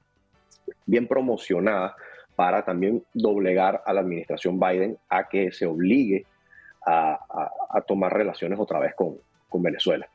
[0.85, 1.95] bien promocionada
[2.35, 6.25] para también doblegar a la administración Biden a que se obligue
[6.83, 7.19] a,
[7.69, 10.09] a, tomar relaciones otra vez con, con Venezuela.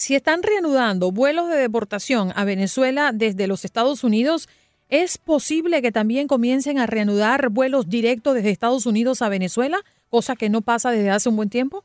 [0.00, 4.48] Si están reanudando vuelos de deportación a Venezuela desde los Estados Unidos,
[4.88, 10.34] ¿Es posible que también comiencen a reanudar vuelos directos desde Estados Unidos a Venezuela, cosa
[10.34, 11.84] que no pasa desde hace un buen tiempo?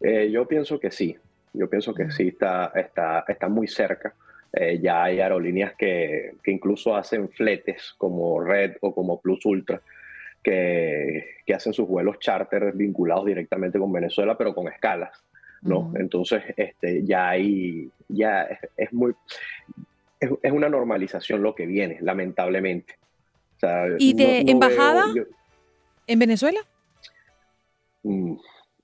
[0.00, 1.16] Eh, yo pienso que sí,
[1.52, 4.14] yo pienso que sí está, está, está muy cerca.
[4.52, 9.80] Eh, ya hay aerolíneas que, que, incluso hacen fletes como Red o como Plus Ultra,
[10.44, 15.25] que, que, hacen sus vuelos charter vinculados directamente con Venezuela, pero con escalas.
[15.62, 15.92] ¿No?
[15.96, 19.14] Entonces, este, ya hay, ya es, es muy,
[20.20, 22.94] es, es, una normalización lo que viene, lamentablemente.
[23.56, 25.22] O sea, ¿Y de no, no embajada veo, yo,
[26.06, 26.60] en Venezuela?
[28.02, 28.36] Mm,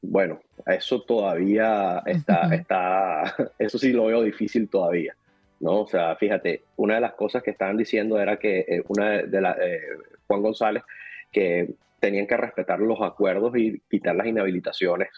[0.02, 2.54] bueno, eso todavía está, uh -huh.
[2.54, 5.14] está, eso sí lo veo difícil todavía.
[5.60, 5.82] ¿no?
[5.82, 9.40] O sea, fíjate, una de las cosas que estaban diciendo era que eh, una de
[9.40, 9.80] la, eh,
[10.26, 10.82] Juan González,
[11.30, 15.08] que tenían que respetar los acuerdos y quitar las inhabilitaciones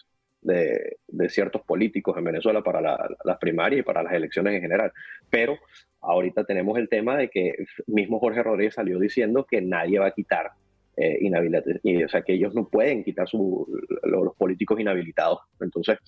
[0.45, 4.61] de, de ciertos políticos en Venezuela para la, las primarias y para las elecciones en
[4.61, 4.93] general.
[5.29, 5.59] Pero
[6.01, 10.11] ahorita tenemos el tema de que mismo Jorge Rodríguez salió diciendo que nadie va a
[10.13, 10.53] quitar
[10.97, 13.67] eh, inhabilitación, o sea, que ellos no pueden quitar su,
[14.05, 15.41] los políticos inhabilitados.
[15.61, 15.99] Entonces,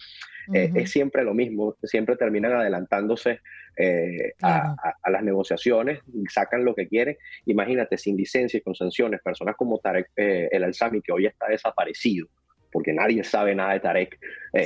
[0.46, 0.56] uh -huh.
[0.56, 3.40] eh, es siempre lo mismo, siempre terminan adelantándose
[3.76, 4.76] eh, claro.
[4.80, 7.16] a, a, a, las negociaciones, sacan lo que quieren.
[7.46, 11.48] Imagínate, sin licencia y con sanciones, personas como Tarek eh, El Alzami, que hoy está
[11.48, 12.28] desaparecido,
[12.76, 14.18] porque nadie sabe nada de Tarek,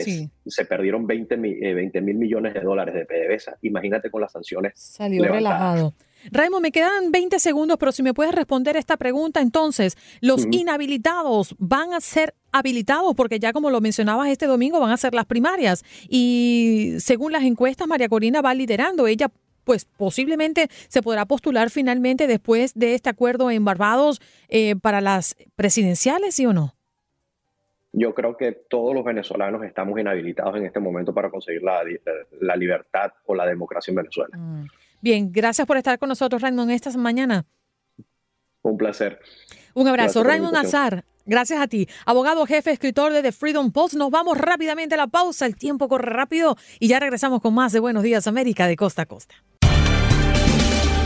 [0.02, 0.28] sí.
[0.44, 3.58] se perdieron 20 mil, eh, 20 mil millones de dólares de PDVSA.
[3.62, 4.72] Imagínate con las sanciones.
[4.74, 5.76] Salió levantadas.
[5.76, 5.94] relajado.
[6.32, 10.48] Raimo, me quedan 20 segundos, pero si me puedes responder esta pregunta, entonces, ¿los uh
[10.48, 10.60] -huh.
[10.60, 13.14] inhabilitados van a ser habilitados?
[13.14, 15.84] Porque ya como lo mencionabas este domingo, van a ser las primarias.
[16.08, 19.06] Y según las encuestas, María Corina va liderando.
[19.06, 19.30] Ella
[19.62, 25.36] pues posiblemente se podrá postular finalmente después de este acuerdo en Barbados eh, para las
[25.54, 26.74] presidenciales, ¿sí o no?
[27.92, 31.82] Yo creo que todos los venezolanos estamos inhabilitados en este momento para conseguir la,
[32.40, 34.36] la libertad o la democracia en Venezuela.
[34.36, 34.66] Mm.
[35.00, 37.46] Bien, gracias por estar con nosotros, Raymond, esta mañana.
[38.62, 39.18] Un placer.
[39.74, 40.22] Un abrazo.
[40.22, 41.88] Raymond Azar, gracias a ti.
[42.04, 43.94] Abogado jefe, escritor de The Freedom Post.
[43.94, 45.46] Nos vamos rápidamente a la pausa.
[45.46, 49.02] El tiempo corre rápido y ya regresamos con más de Buenos Días América de costa
[49.02, 49.34] a costa.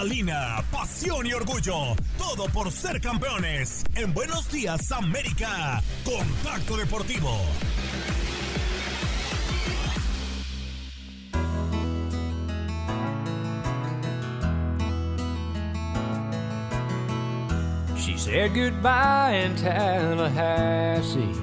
[0.00, 1.94] Adrenalina, pasión y orgullo.
[2.16, 3.84] Todo por ser campeones.
[3.94, 5.82] En Buenos Días América.
[6.04, 7.38] Contacto Deportivo.
[17.98, 21.34] She said goodbye in Tallahassee.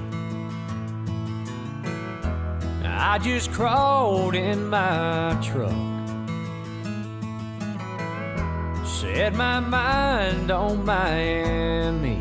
[2.84, 5.87] I just crawled in my truck.
[9.18, 12.20] Set my mind on Miami.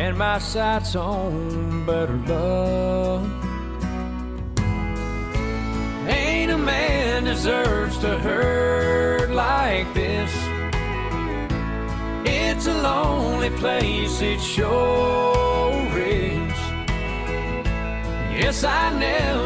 [0.00, 3.28] And my sights on better love.
[6.08, 10.32] Ain't a man deserves to hurt like this.
[12.24, 15.43] It's a lonely place, it sure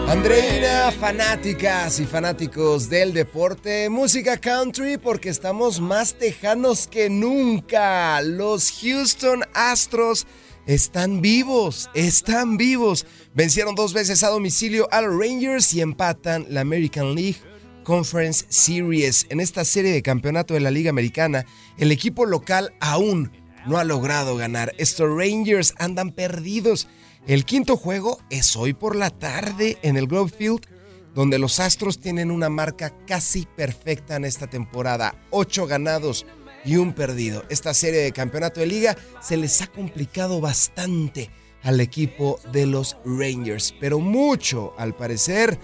[0.08, 8.22] Andreina, fanáticas y fanáticos del deporte, música country, porque estamos más tejanos que nunca.
[8.22, 10.26] Los Houston Astros
[10.66, 13.04] están vivos, están vivos.
[13.34, 17.36] Vencieron dos veces a domicilio a los Rangers y empatan la American League
[17.84, 19.26] Conference Series.
[19.28, 21.44] En esta serie de campeonato de la Liga Americana,
[21.76, 23.32] el equipo local aún
[23.66, 24.74] no ha logrado ganar.
[24.78, 26.88] Estos Rangers andan perdidos.
[27.26, 30.66] El quinto juego es hoy por la tarde en el Grove Field,
[31.14, 35.14] donde los Astros tienen una marca casi perfecta en esta temporada.
[35.30, 36.24] Ocho ganados
[36.64, 37.44] y un perdido.
[37.50, 41.30] Esta serie de campeonato de liga se les ha complicado bastante
[41.62, 45.58] al equipo de los Rangers, pero mucho al parecer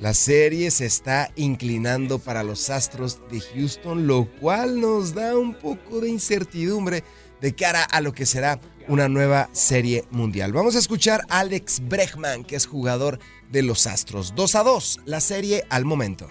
[0.00, 5.54] la serie se está inclinando para los Astros de Houston, lo cual nos da un
[5.54, 7.04] poco de incertidumbre
[7.40, 10.52] de cara a lo que será una nueva serie mundial.
[10.52, 13.18] Vamos a escuchar a Alex Bregman, que es jugador
[13.50, 14.34] de los Astros.
[14.34, 16.28] 2 a 2, la serie al momento.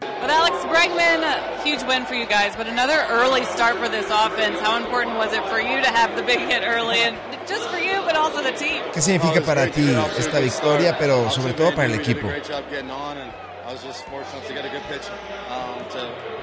[0.00, 1.22] But Alex Bregman,
[1.64, 4.58] huge win for you guys, but another early start for this offense.
[4.60, 7.78] How important was it for you to have the big hit early and just for
[7.78, 8.82] you, but also the team?
[8.92, 12.28] ¿Qué significa para ti esta victoria, pero sobre todo para el equipo?
[12.28, 15.08] I was just fortunate to get a good pitch
[15.48, 16.00] um, to,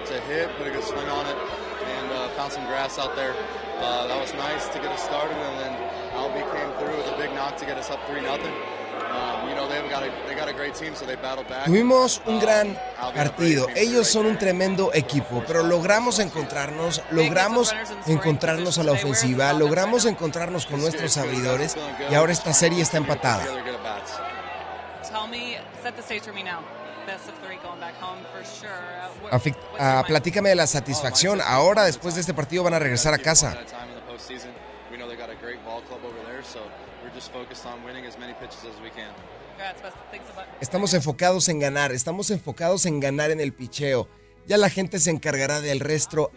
[0.08, 3.36] to hit, put a good swing on it, and uh, found some grass out there.
[3.80, 5.74] Uh, that was nice to get us started, and then
[6.16, 8.54] Albie came through with a big knock to get us up 3 nothing.
[9.50, 11.66] You know, they've got a, they got a great team, so they battled back.
[11.66, 12.78] Tuvimos un Um, gran
[13.16, 13.68] partido.
[13.76, 17.74] Ellos son un tremendo equipo, pero logramos encontrarnos, logramos
[18.06, 21.76] encontrarnos a la ofensiva, logramos encontrarnos con nuestros abridores
[22.12, 23.46] y ahora esta serie está empatada.
[29.32, 30.06] Uh, mind?
[30.08, 31.42] platícame de la satisfacción.
[31.42, 33.58] Ahora, después de este partido, van a regresar a casa.
[40.62, 44.08] Estamos enfocados en ganar, estamos enfocados en ganar en el picheo.
[44.48, 46.32] Ya la gente se encargará del resto,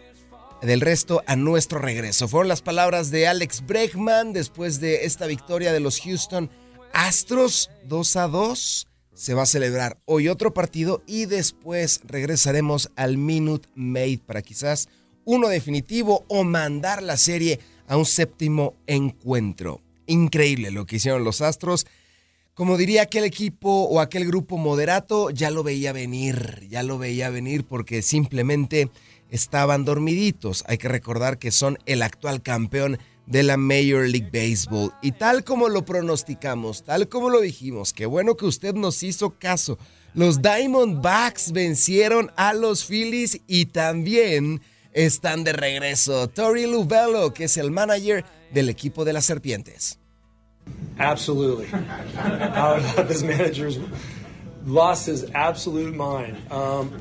[0.61, 2.27] del resto a nuestro regreso.
[2.27, 6.51] Fueron las palabras de Alex Bregman después de esta victoria de los Houston
[6.93, 8.87] Astros 2 a 2.
[9.13, 14.89] Se va a celebrar hoy otro partido y después regresaremos al Minute Maid para quizás
[15.23, 19.81] uno definitivo o mandar la serie a un séptimo encuentro.
[20.07, 21.85] Increíble lo que hicieron los Astros.
[22.55, 27.29] Como diría aquel equipo o aquel grupo moderato, ya lo veía venir, ya lo veía
[27.29, 28.89] venir porque simplemente
[29.29, 30.63] estaban dormiditos.
[30.67, 34.91] Hay que recordar que son el actual campeón de la Major League Baseball.
[35.01, 39.31] Y tal como lo pronosticamos, tal como lo dijimos, qué bueno que usted nos hizo
[39.37, 39.77] caso.
[40.13, 44.61] Los Diamondbacks vencieron a los Phillies y también
[44.91, 46.27] están de regreso.
[46.29, 49.97] Tori Lubello, que es el manager del equipo de las Serpientes.
[50.97, 51.65] Absolutely.
[53.07, 53.79] this manager's
[54.65, 56.37] lost his absolute mind.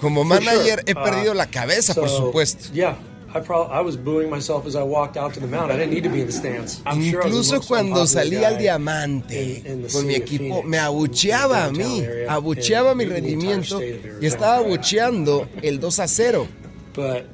[0.00, 2.72] Como manager he perdido Uh, la cabeza, por supuesto.
[2.72, 2.96] Yeah,
[3.34, 5.72] I probably I was booing myself as I walked out to the mound.
[5.72, 6.82] I didn't need to be in the stands.
[6.84, 10.14] I'm sure I was the Incluso cuando salía al diamante in- in the con mi
[10.14, 16.46] equipo, me abucheaba a mí, abucheaba mi rendimiento y estaba abucheando el 2 a 0.
[16.94, 17.24] But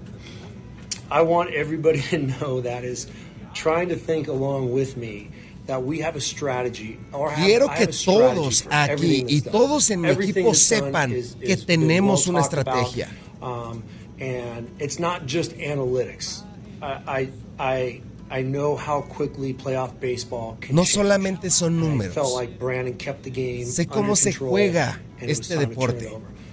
[1.10, 3.08] I want everybody to know that is
[3.54, 5.30] trying to think along with me
[5.66, 6.98] that we have a strategy.
[7.12, 11.66] Or have, Quiero que todos aquí y todos en mi equipo sepan is- que is
[11.66, 13.08] tenemos una about, estrategia.
[13.42, 13.82] um,
[14.20, 16.42] and it's not just analytics.
[16.82, 22.12] I, I, I, I know how quickly playoff baseball can No solamente son I números.
[22.14, 26.10] felt like Brandon kept the game Sé cómo se control, juega este deporte.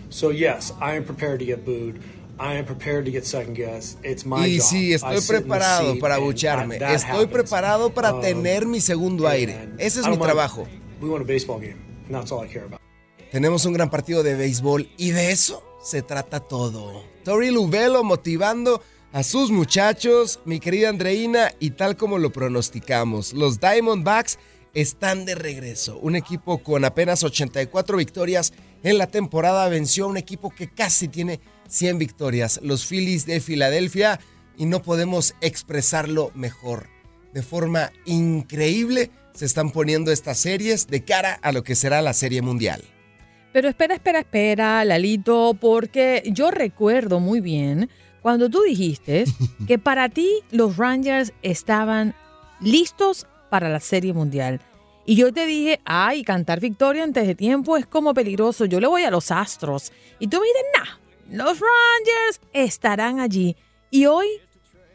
[0.09, 2.01] So yes, I am prepared to get booed.
[2.37, 3.97] I am prepared to get second guessed.
[4.03, 4.65] It's my Y job.
[4.69, 6.15] sí, estoy preparado para
[6.79, 7.31] that Estoy happens.
[7.31, 9.69] preparado para Um, tener mi segundo aire.
[9.77, 10.67] Ese es I mi trabajo.
[11.01, 12.79] We won a baseball game, and that's all I care about.
[13.31, 17.03] Tenemos un gran partido de béisbol y de eso se trata todo.
[17.23, 18.81] Tori Lubelo motivando
[19.13, 24.39] a sus muchachos, mi querida Andreina, y tal como lo pronosticamos, los Diamondbacks
[24.73, 25.99] están de regreso.
[25.99, 28.51] Un equipo con apenas 84 victorias
[28.83, 33.39] en la temporada venció a un equipo que casi tiene 100 victorias, los Phillies de
[33.39, 34.19] Filadelfia,
[34.57, 36.87] y no podemos expresarlo mejor.
[37.31, 42.13] De forma increíble se están poniendo estas series de cara a lo que será la
[42.13, 42.83] Serie Mundial.
[43.55, 47.89] Pero espera, espera, espera, Lalito, porque yo recuerdo muy bien
[48.21, 49.23] cuando tú dijiste
[49.65, 52.15] que para ti los Rangers estaban
[52.59, 54.59] listos para la Serie Mundial.
[55.05, 58.65] Y yo te dije, ay, cantar victoria antes de tiempo es como peligroso.
[58.65, 59.93] Yo le voy a los Astros.
[60.19, 63.55] Y tú me dices, nah, los Rangers estarán allí.
[63.89, 64.27] Y hoy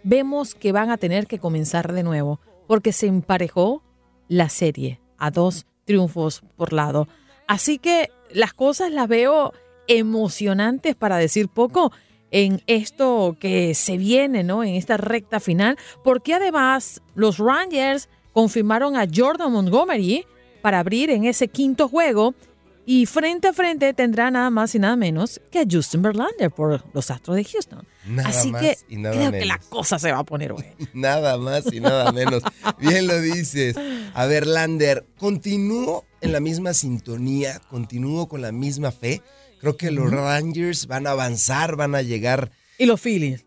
[0.03, 3.83] vemos que van a tener que comenzar de nuevo, porque se emparejó
[4.29, 7.09] la serie a dos triunfos por lado.
[7.47, 9.53] Así que las cosas las veo
[9.87, 11.93] emocionantes para decir poco
[12.31, 14.63] en esto que se viene, ¿no?
[14.63, 20.25] En esta recta final, porque además los Rangers confirmaron a Jordan Montgomery
[20.63, 22.35] para abrir en ese quinto juego
[22.87, 26.83] y frente a frente tendrá nada más y nada menos que a Justin Verlander por
[26.93, 27.87] los Astros de Houston.
[28.07, 29.69] Nada Así más que y nada creo que la menos.
[29.69, 30.71] cosa se va a poner buena.
[30.95, 32.43] Nada más y nada menos.
[32.79, 33.77] Bien lo dices.
[34.15, 39.23] A ver, Lander, continúo en la misma sintonía, continúo con la misma fe.
[39.61, 40.11] Creo que los.
[40.11, 42.51] Rangers van a avanzar, van a llegar.
[42.79, 43.45] Y los Phillies.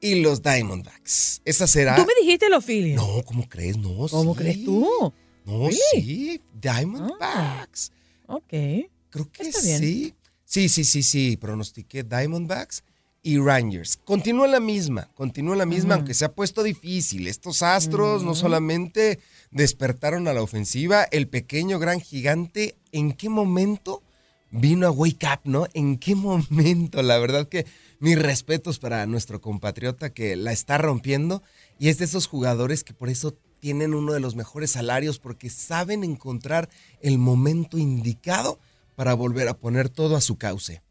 [0.00, 1.40] Y los Diamondbacks.
[1.44, 1.96] ¿Esa será?
[1.96, 2.96] Tú me dijiste los Phillies.
[2.96, 3.76] No, ¿cómo crees?
[3.78, 4.38] No, ¿Cómo sí.
[4.38, 5.12] crees tú?
[5.46, 5.78] No, Sí.
[5.92, 6.40] sí.
[6.60, 7.92] Diamondbacks.
[8.26, 8.48] Ok.
[8.48, 9.78] Creo que Está bien.
[9.80, 10.14] sí.
[10.44, 11.36] Sí, sí, sí, sí.
[11.36, 12.84] Pronostiqué Diamondbacks
[13.24, 13.96] y Rangers.
[13.96, 17.26] Continúa la misma, continúa la misma, aunque se ha puesto difícil.
[17.26, 19.18] Estos astros no solamente
[19.50, 24.02] despertaron a la ofensiva, el pequeño gran gigante, ¿en qué momento
[24.50, 25.66] vino a wake up, no?
[25.72, 27.02] ¿En qué momento?
[27.02, 27.64] La verdad que
[27.98, 31.42] mis respetos para nuestro compatriota que la está rompiendo
[31.78, 35.48] y es de esos jugadores que por eso tienen uno de los mejores salarios porque
[35.48, 36.68] saben encontrar
[37.00, 38.60] el momento indicado
[38.96, 40.83] para volver a poner todo a su cauce.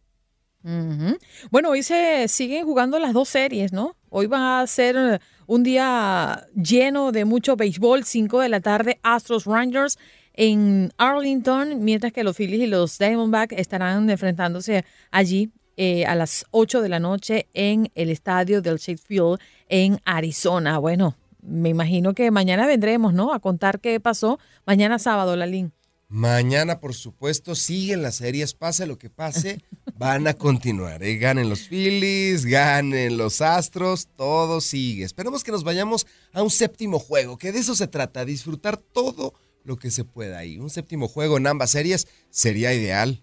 [1.52, 3.96] Bueno, hoy se siguen jugando las dos series, ¿no?
[4.10, 9.00] Hoy va a ser eh, un día lleno de mucho béisbol, 5 de la tarde,
[9.04, 9.98] Astros Rangers
[10.34, 16.46] en Arlington, mientras que los Phillies y los Diamondbacks estarán enfrentándose allí eh, a las
[16.52, 20.78] 8 de la noche en el estadio del Chase Field en Arizona.
[20.78, 23.34] Bueno, me imagino que mañana vendremos, ¿no?
[23.34, 24.40] A contar qué pasó.
[24.66, 25.74] Mañana sábado, Lalín.
[26.08, 29.62] Mañana, por supuesto, siguen las series, pase lo que pase,
[29.98, 31.02] van a continuar.
[31.02, 31.18] ¿eh?
[31.18, 35.06] Ganen los Phillies, ganen los Astros, todo sigue.
[35.06, 39.34] Esperemos que nos vayamos a un séptimo juego, que de eso se trata, disfrutar todo
[39.64, 40.60] lo que se pueda ahí.
[40.60, 43.22] Un séptimo juego en ambas series sería ideal.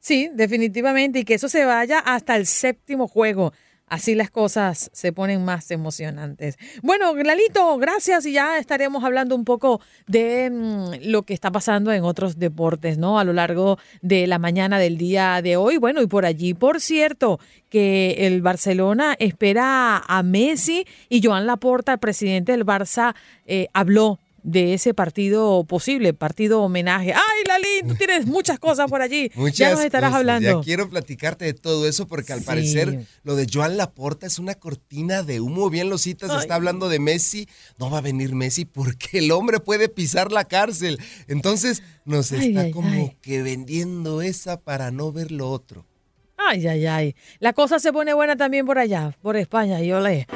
[0.00, 3.52] Sí, definitivamente, y que eso se vaya hasta el séptimo juego.
[3.88, 6.58] Así las cosas se ponen más emocionantes.
[6.82, 11.92] Bueno, Lalito, gracias y ya estaremos hablando un poco de mm, lo que está pasando
[11.92, 13.18] en otros deportes, ¿no?
[13.18, 15.78] A lo largo de la mañana del día de hoy.
[15.78, 21.92] Bueno, y por allí, por cierto, que el Barcelona espera a Messi y Joan Laporta,
[21.92, 23.14] el presidente del Barça,
[23.46, 24.18] eh, habló
[24.50, 27.12] de ese partido posible, partido homenaje.
[27.12, 27.88] ¡Ay, Lalín!
[27.88, 29.30] Tú tienes muchas cosas por allí.
[29.34, 30.20] Muchas ya nos estarás cosas.
[30.20, 30.60] hablando.
[30.60, 32.46] Ya quiero platicarte de todo eso porque al Sí.
[32.46, 35.68] parecer lo de Joan Laporta es una cortina de humo.
[35.68, 36.38] Bien lo citas, Ay.
[36.40, 37.46] está hablando de Messi.
[37.78, 40.98] No va a venir Messi porque el hombre puede pisar la cárcel.
[41.26, 45.84] Entonces nos Ay, está ay, como que vendiendo esa para no ver lo otro.
[46.38, 47.14] Ay, ay, ay.
[47.40, 50.26] La cosa se pone buena también por allá, por España, y olé.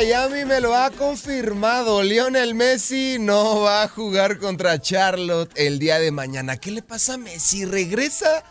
[0.00, 2.02] Miami me lo ha confirmado.
[2.02, 6.56] Lionel Messi no va a jugar contra Charlotte el día de mañana.
[6.56, 7.66] ¿Qué le pasa a Messi?
[7.66, 8.42] Regresa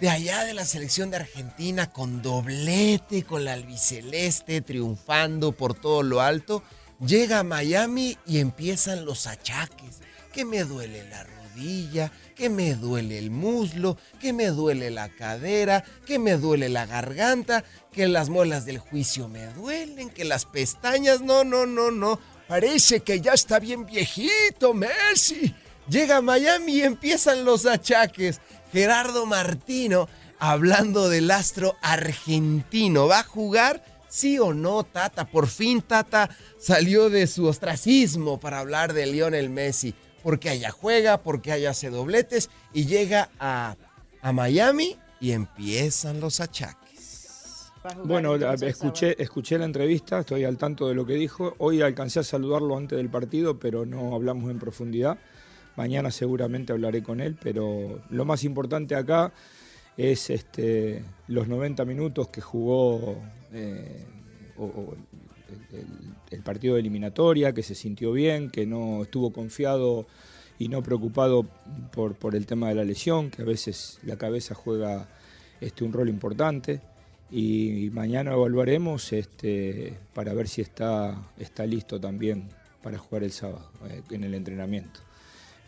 [0.00, 6.04] de allá de la selección de Argentina con doblete, con la albiceleste, triunfando por todo
[6.04, 6.62] lo alto.
[7.04, 9.98] Llega a Miami y empiezan los achaques.
[10.32, 15.84] Que me duele la rodilla, que me duele el muslo, que me duele la cadera,
[16.06, 21.20] que me duele la garganta, que las muelas del juicio me duelen, que las pestañas,
[21.20, 22.18] no, no, no, no.
[22.48, 25.54] Parece que ya está bien viejito Messi.
[25.88, 28.40] Llega a Miami y empiezan los achaques.
[28.72, 30.08] Gerardo Martino
[30.38, 33.06] hablando del astro argentino.
[33.06, 33.84] ¿Va a jugar?
[34.08, 35.26] ¿Sí o no, Tata?
[35.26, 39.94] Por fin Tata salió de su ostracismo para hablar de Lionel Messi.
[40.24, 43.76] Porque allá juega, porque allá hace dobletes y llega a,
[44.22, 47.70] a Miami y empiezan los achaques.
[48.04, 48.30] Bueno,
[48.70, 51.54] escuché, escuché la entrevista, estoy al tanto de lo que dijo.
[51.58, 55.18] Hoy alcancé a saludarlo antes del partido, pero no hablamos en profundidad.
[55.76, 59.32] Mañana seguramente hablaré con él, pero lo más importante acá
[59.98, 63.16] es este, los 90 minutos que jugó
[63.52, 64.06] eh,
[64.56, 64.94] o- o
[65.72, 70.06] el, el- el partido de eliminatoria, que se sintió bien, que no estuvo confiado
[70.58, 71.46] y no preocupado
[71.92, 75.08] por, por el tema de la lesión, que a veces la cabeza juega
[75.60, 76.80] este, un rol importante.
[77.30, 82.48] Y mañana evaluaremos este, para ver si está, está listo también
[82.82, 85.00] para jugar el sábado eh, en el entrenamiento.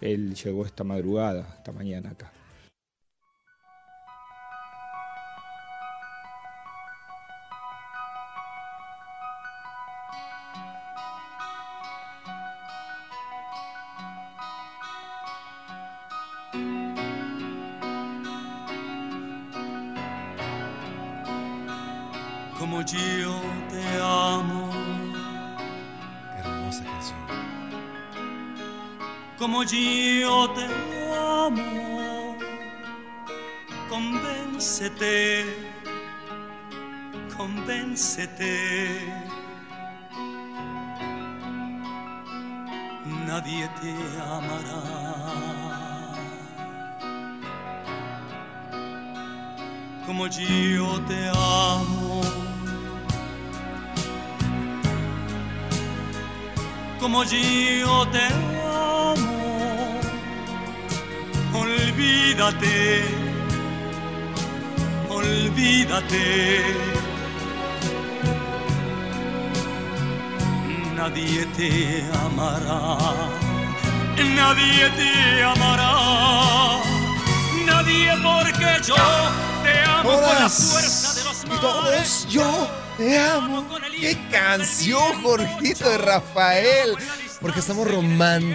[0.01, 2.31] Él llegó esta madrugada, esta mañana acá.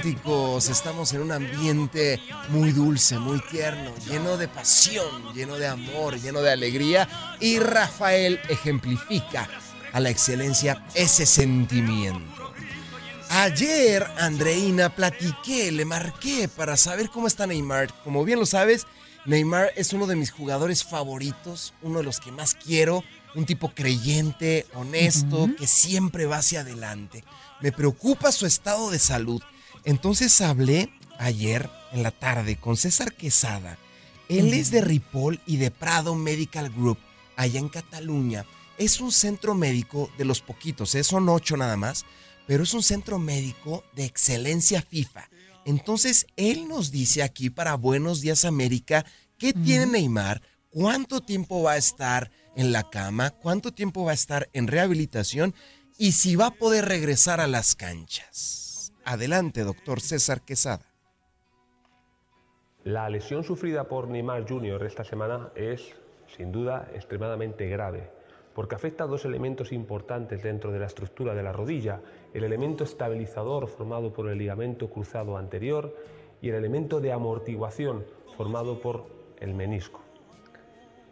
[0.02, 6.20] Románticos, estamos en un ambiente muy dulce, muy tierno, lleno de pasión, lleno de amor,
[6.20, 7.08] lleno de alegría.
[7.40, 9.48] Y Rafael ejemplifica
[9.94, 12.52] a la excelencia ese sentimiento.
[13.30, 17.94] Ayer, Andreina, platiqué, le marqué para saber cómo está Neymar.
[18.04, 18.88] Como bien lo sabes,
[19.26, 23.04] Neymar es uno de mis jugadores favoritos, uno de los que más quiero,
[23.36, 27.24] un tipo creyente, honesto, que siempre va hacia adelante.
[27.62, 29.42] Me preocupa su estado de salud.
[29.84, 33.78] Entonces hablé ayer en la tarde con César Quesada.
[34.30, 36.98] Él es de Ripoll y de Prado Medical Group,
[37.36, 38.46] allá en Cataluña.
[38.78, 41.04] Es un centro médico de los poquitos, ¿eh?
[41.04, 42.06] son ocho nada más,
[42.48, 45.30] pero es un centro médico de excelencia FIFA.
[45.66, 49.06] Entonces, él nos dice aquí para Buenos Días América
[49.38, 54.16] qué tiene Neymar, cuánto tiempo va a estar en la cama, cuánto tiempo va a
[54.16, 55.54] estar en rehabilitación
[55.98, 58.61] y si va a poder regresar a las canchas.
[59.04, 60.86] Adelante, doctor César Quesada.
[62.84, 64.84] La lesión sufrida por Neymar Jr.
[64.86, 65.96] esta semana es,
[66.28, 68.12] sin duda, extremadamente grave,
[68.54, 72.02] porque afecta a dos elementos importantes dentro de la estructura de la rodilla,
[72.34, 75.96] el elemento estabilizador formado por el ligamento cruzado anterior
[76.40, 78.06] y el elemento de amortiguación
[78.38, 79.08] formado por
[79.40, 80.02] el menisco.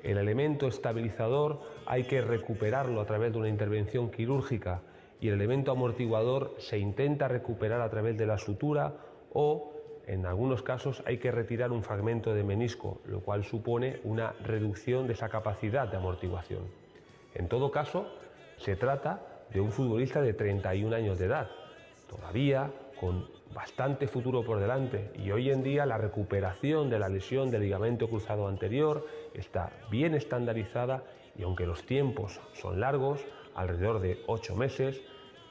[0.03, 4.81] El elemento estabilizador hay que recuperarlo a través de una intervención quirúrgica
[5.21, 8.93] y el elemento amortiguador se intenta recuperar a través de la sutura
[9.33, 9.73] o
[10.07, 15.05] en algunos casos hay que retirar un fragmento de menisco, lo cual supone una reducción
[15.05, 16.63] de esa capacidad de amortiguación.
[17.35, 18.07] En todo caso,
[18.57, 21.49] se trata de un futbolista de 31 años de edad,
[22.09, 27.49] todavía con bastante futuro por delante y hoy en día la recuperación de la lesión
[27.49, 31.03] del ligamento cruzado anterior está bien estandarizada
[31.37, 35.01] y aunque los tiempos son largos, alrededor de 8 meses,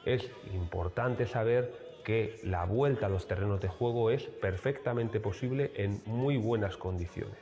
[0.05, 0.23] es
[0.53, 6.37] importante saber que la vuelta a los terrenos de juego es perfectamente posible en muy
[6.37, 7.37] buenas condiciones.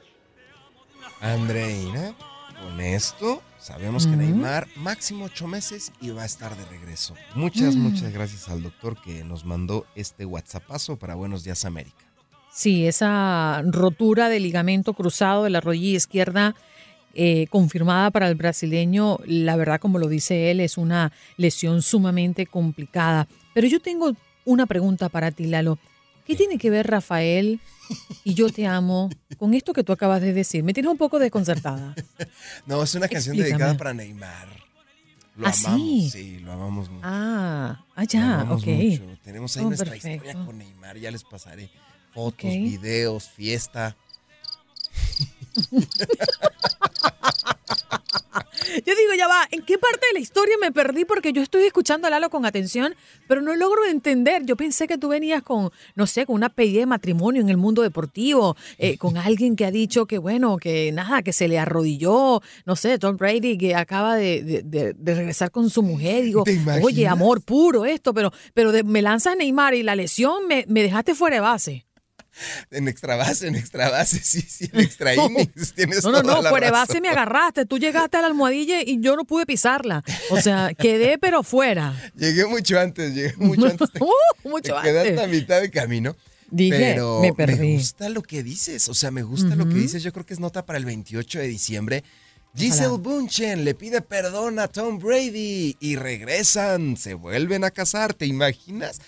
[1.22, 2.14] Andreina,
[2.62, 4.22] con esto sabemos que Ujú.
[4.22, 7.14] Neymar máximo ocho meses y va a estar de regreso.
[7.36, 7.80] Muchas, Mm.
[7.80, 12.06] muchas gracias al doctor que nos mandó este WhatsAppazo para Buenos Días América.
[12.52, 16.56] Sí, esa rotura del ligamento cruzado de la rodilla izquierda
[17.14, 22.46] eh, confirmada para el brasileño, la verdad, como lo dice él, es una lesión sumamente
[22.46, 23.28] complicada.
[23.54, 24.14] Pero yo tengo
[24.46, 25.80] una pregunta para ti, Lalo.
[26.26, 27.60] ¿Qué tiene que ver Rafael
[28.24, 30.62] y yo te amo con esto que tú acabas de decir?
[30.64, 31.96] Me tienes un poco desconcertada.
[32.66, 33.60] No, es una canción Explícame.
[33.64, 34.48] dedicada para Neymar.
[35.38, 36.10] Lo ¿Ah, amamos, sí?
[36.12, 37.02] sí, lo amamos mucho.
[37.08, 38.66] Ah, ah, ya, ok.
[38.68, 39.04] mucho.
[39.24, 40.10] Tenemos ahí Oh, nuestra perfecto.
[40.26, 41.70] historia con Neymar, ya les pasaré
[42.14, 42.44] fotos, Ok.
[42.44, 43.96] videos, fiesta.
[48.86, 51.06] Yo digo, ya va, ¿en qué parte de la historia me perdí?
[51.06, 52.96] Porque yo estoy escuchando a Lalo con atención,
[53.28, 54.44] pero no logro entender.
[54.46, 57.58] Yo pensé que tú venías con, no sé, con una pedida de matrimonio en el
[57.58, 61.60] mundo deportivo, eh, con alguien que ha dicho que, bueno, que nada, que se le
[61.60, 66.24] arrodilló, no sé, Tom Brady, que acaba de, de- de- de regresar con su mujer.
[66.24, 66.44] Digo,
[66.86, 70.84] oye, amor puro esto, pero, pero de- me lanzas Neymar y la lesión me, me
[70.84, 71.87] dejaste fuera de base.
[72.72, 75.74] En extra base, en extra base, sí, sí, en extra innings.
[75.74, 76.88] Tienes No, no, toda no, la fuera razón.
[76.88, 77.66] base me agarraste.
[77.66, 80.04] Tú llegaste a la almohadilla y yo no pude pisarla.
[80.30, 81.94] O sea, quedé pero fuera.
[82.16, 83.92] Llegué mucho antes, llegué mucho antes.
[83.92, 84.10] Te, Uh,
[84.50, 85.24] mucho te quedaste antes.
[85.24, 86.16] a mitad de camino.
[86.50, 87.74] Dije, pero me perdí.
[87.76, 90.02] gusta lo que dices, o sea, me gusta lo que dices.
[90.04, 92.04] Yo creo que es nota para el 28 de diciembre.
[92.56, 92.98] Giselle.
[92.98, 99.00] Bunchen le pide perdón a Tom Brady y regresan, se vuelven a casar, ¿te imaginas?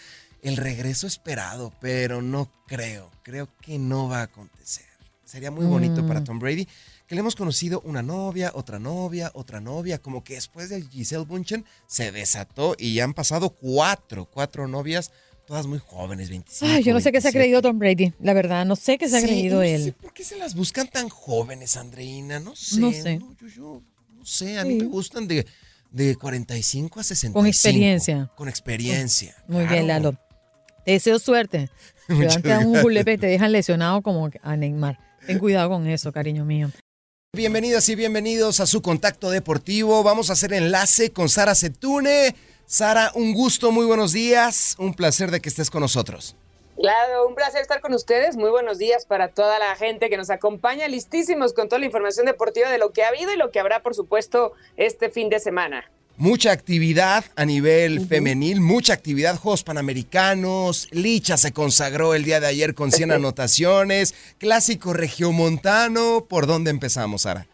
[0.42, 4.86] El regreso esperado, pero no creo, creo que no va a acontecer.
[5.26, 6.08] Sería muy bonito Mm.
[6.08, 6.66] para Tom Brady,
[7.06, 11.26] que le hemos conocido una novia, otra novia, otra novia, como que después de Giselle
[11.26, 15.12] Bunchen se desató y ya han pasado cuatro, cuatro novias,
[15.46, 16.72] todas muy jóvenes, 25.
[16.74, 17.40] Ay, yo no sé qué se ha 27.
[17.40, 18.14] creído Tom Brady.
[18.20, 19.84] La verdad, no sé qué se ha Sí, creído no él.
[19.86, 22.40] sé ¿Por qué se las buscan tan jóvenes, Andreina?
[22.40, 22.80] No sé.
[22.80, 23.20] No sé.
[23.42, 23.82] yo, yo
[24.16, 24.80] no sé, a mí Sí.
[24.80, 25.46] me gustan de,
[25.92, 27.34] de 45 a 65.
[27.40, 28.32] Con experiencia.
[28.36, 29.36] Con experiencia.
[29.48, 30.04] Muy bien, claro.
[30.12, 30.18] Lalo.
[30.86, 31.70] Te deseo suerte.
[32.08, 34.98] Te Muchas dan te dan un julepe y te dejan lesionado como a Neymar.
[35.26, 36.70] Ten cuidado con eso, cariño mío.
[37.36, 40.02] Bienvenidas y bienvenidos a su contacto deportivo.
[40.02, 42.36] Vamos a hacer enlace con Sara Setune.
[42.66, 44.76] Sara, un gusto, muy buenos días.
[44.80, 46.36] Un placer de que estés con nosotros.
[46.76, 48.38] Claro, un placer estar con ustedes.
[48.38, 52.26] Muy buenos días para toda la gente que nos acompaña, listísimos con toda la información
[52.26, 55.40] deportiva de lo que ha habido y lo que habrá, por supuesto, este fin de
[55.40, 55.92] semana.
[56.20, 62.48] Mucha actividad a nivel femenil, mucha actividad, Juegos Panamericanos, Licha se consagró el día de
[62.48, 67.48] ayer con 100 anotaciones, Clásico Regiomontano, ¿por dónde empezamos, Sara?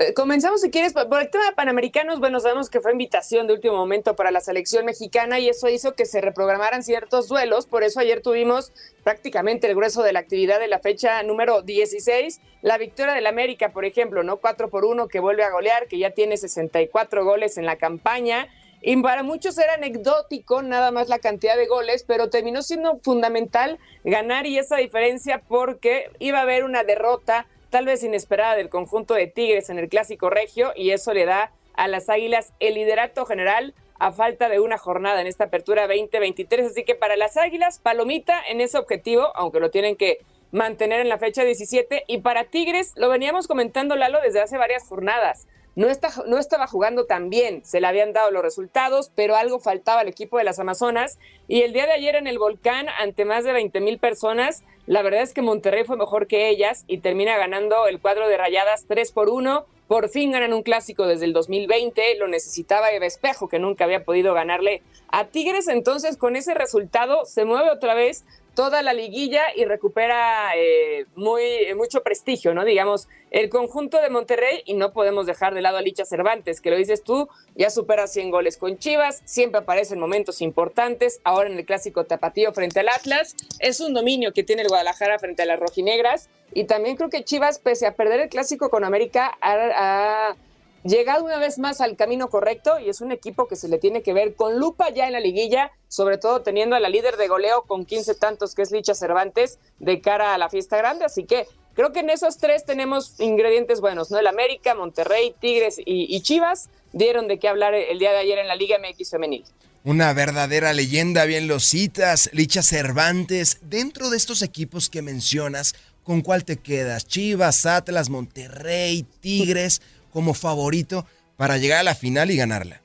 [0.00, 2.20] Eh, Comenzamos, si quieres, por el tema de Panamericanos.
[2.20, 5.94] Bueno, sabemos que fue invitación de último momento para la selección mexicana y eso hizo
[5.94, 7.66] que se reprogramaran ciertos duelos.
[7.66, 8.72] Por eso ayer tuvimos
[9.02, 12.40] prácticamente el grueso de la actividad de la fecha número 16.
[12.62, 14.36] La victoria del América, por ejemplo, ¿no?
[14.36, 18.46] 4 por 1 que vuelve a golear, que ya tiene 64 goles en la campaña.
[18.80, 23.80] Y para muchos era anecdótico nada más la cantidad de goles, pero terminó siendo fundamental
[24.04, 29.14] ganar y esa diferencia porque iba a haber una derrota tal vez inesperada del conjunto
[29.14, 33.24] de Tigres en el Clásico Regio y eso le da a las Águilas el liderato
[33.24, 36.68] general a falta de una jornada en esta apertura 2023.
[36.70, 40.18] Así que para las Águilas, palomita en ese objetivo, aunque lo tienen que
[40.50, 42.04] mantener en la fecha 17.
[42.06, 45.46] Y para Tigres, lo veníamos comentando Lalo desde hace varias jornadas.
[45.76, 49.60] No, está, no estaba jugando tan bien, se le habían dado los resultados, pero algo
[49.60, 51.18] faltaba al equipo de las Amazonas.
[51.46, 55.02] Y el día de ayer en el volcán, ante más de 20 mil personas, la
[55.02, 58.86] verdad es que Monterrey fue mejor que ellas y termina ganando el cuadro de rayadas
[58.88, 59.66] 3 por 1.
[59.86, 64.04] Por fin ganan un clásico desde el 2020, lo necesitaba Eva Espejo, que nunca había
[64.04, 65.68] podido ganarle a Tigres.
[65.68, 68.24] Entonces, con ese resultado, se mueve otra vez
[68.58, 72.64] toda la liguilla y recupera eh, muy, eh, mucho prestigio, ¿no?
[72.64, 76.72] Digamos, el conjunto de Monterrey y no podemos dejar de lado a Licha Cervantes, que
[76.72, 81.48] lo dices tú, ya supera 100 goles con Chivas, siempre aparece en momentos importantes, ahora
[81.48, 85.42] en el clásico tapatío frente al Atlas, es un dominio que tiene el Guadalajara frente
[85.42, 89.38] a las rojinegras y también creo que Chivas, pese a perder el clásico con América,
[89.40, 90.36] ha, ha
[90.84, 94.02] llegado una vez más al camino correcto y es un equipo que se le tiene
[94.02, 97.28] que ver con lupa ya en la liguilla, sobre todo teniendo a la líder de
[97.28, 101.24] goleo con 15 tantos que es Licha Cervantes de cara a la fiesta grande, así
[101.24, 104.18] que creo que en esos tres tenemos ingredientes buenos, ¿no?
[104.18, 108.48] El América, Monterrey, Tigres y, Chivas dieron de qué hablar el día de ayer en
[108.48, 109.44] la Liga MX femenil.
[109.84, 113.58] Una verdadera leyenda, bien lo citas, Licha Cervantes.
[113.62, 117.06] Dentro de estos equipos que mencionas, ¿con cuál te quedas?
[117.06, 119.80] Chivas, Atlas, Monterrey, Tigres,
[120.18, 121.06] como favorito
[121.36, 122.82] para llegar a la final y ganarla.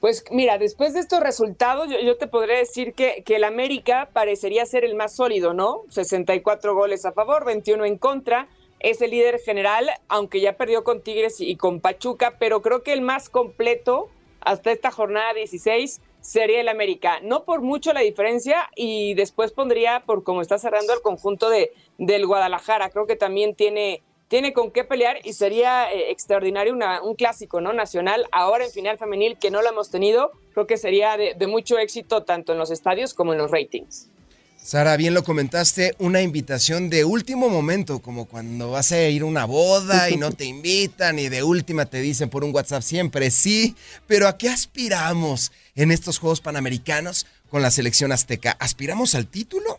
[0.00, 4.64] Pues mira, después de estos resultados, yo, te podría decir que, que el América parecería
[4.64, 5.82] ser el más sólido, ¿no?
[5.90, 8.48] 64 goles a favor, 21 en contra.
[8.80, 12.94] Es el líder general, aunque ya perdió con Tigres y con Pachuca, pero creo que
[12.94, 14.08] el más completo
[14.40, 17.20] hasta esta jornada 16 sería el América.
[17.20, 21.72] No por mucho la diferencia y después pondría por cómo está cerrando el conjunto de,
[21.98, 22.88] del Guadalajara.
[22.88, 24.02] Creo que también tiene,
[24.32, 28.70] tiene con qué pelear y sería eh, extraordinario una- un clásico no nacional ahora en
[28.70, 30.30] final femenil que no lo hemos tenido.
[30.54, 34.08] Creo que sería de, de mucho éxito tanto en los estadios como en los ratings.
[34.56, 39.26] Sara, bien lo comentaste, una invitación de último momento, como cuando vas a ir a
[39.26, 43.30] una boda y no te invitan y de última te dicen por un WhatsApp siempre
[43.30, 43.76] sí,
[44.06, 48.56] pero ¿a qué aspiramos en estos Juegos Panamericanos con la selección azteca?
[48.58, 49.78] ¿Aspiramos al título?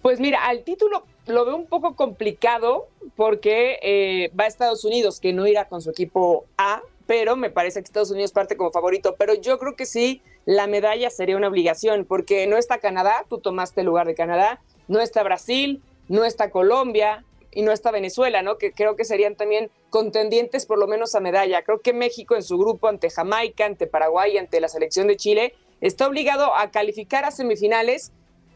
[0.00, 5.20] Pues mira, al título lo veo un poco complicado porque eh, va a Estados Unidos,
[5.20, 8.70] que no irá con su equipo A, pero me parece que Estados Unidos parte como
[8.70, 9.16] favorito.
[9.18, 13.38] Pero yo creo que sí, la medalla sería una obligación, porque no está Canadá, tú
[13.38, 18.42] tomaste el lugar de Canadá, no está Brasil, no está Colombia y no está Venezuela,
[18.42, 18.58] ¿no?
[18.58, 21.62] Que creo que serían también contendientes por lo menos a medalla.
[21.62, 25.54] Creo que México en su grupo ante Jamaica, ante Paraguay, ante la selección de Chile,
[25.80, 28.12] está obligado a calificar a semifinales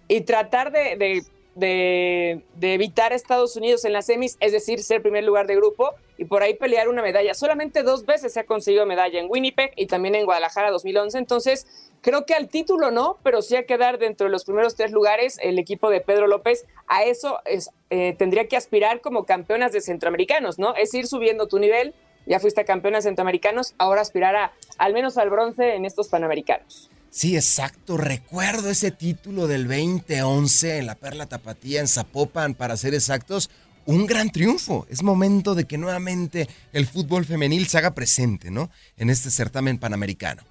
[0.06, 1.24] y tratar de, de-
[1.54, 5.92] de- evitar a Estados Unidos en las semis, es decir, ser primer lugar de grupo
[6.18, 7.34] y por ahí pelear una medalla.
[7.34, 11.66] Solamente dos veces se ha conseguido medalla en Winnipeg y también en Guadalajara 2011, entonces
[12.00, 15.38] creo que al título no, pero sí a quedar dentro de los primeros tres lugares
[15.42, 16.66] el equipo de Pedro López.
[16.86, 20.74] A eso es, eh, tendría que aspirar como campeonas de centroamericanos, ¿no?
[20.74, 21.94] Es ir subiendo tu nivel.
[22.26, 26.90] Ya fuiste campeona de centroamericanos, ahora aspirar a, al menos al bronce en estos panamericanos.
[27.14, 27.96] Sí, exacto.
[27.96, 33.50] Recuerdo ese título del 2011 en la Perla Tapatía, en Zapopan, para ser exactos.
[33.86, 34.84] Un gran triunfo.
[34.90, 38.68] Es momento de que nuevamente el fútbol femenil se haga presente, ¿no?
[38.96, 40.42] En este certamen panamericano.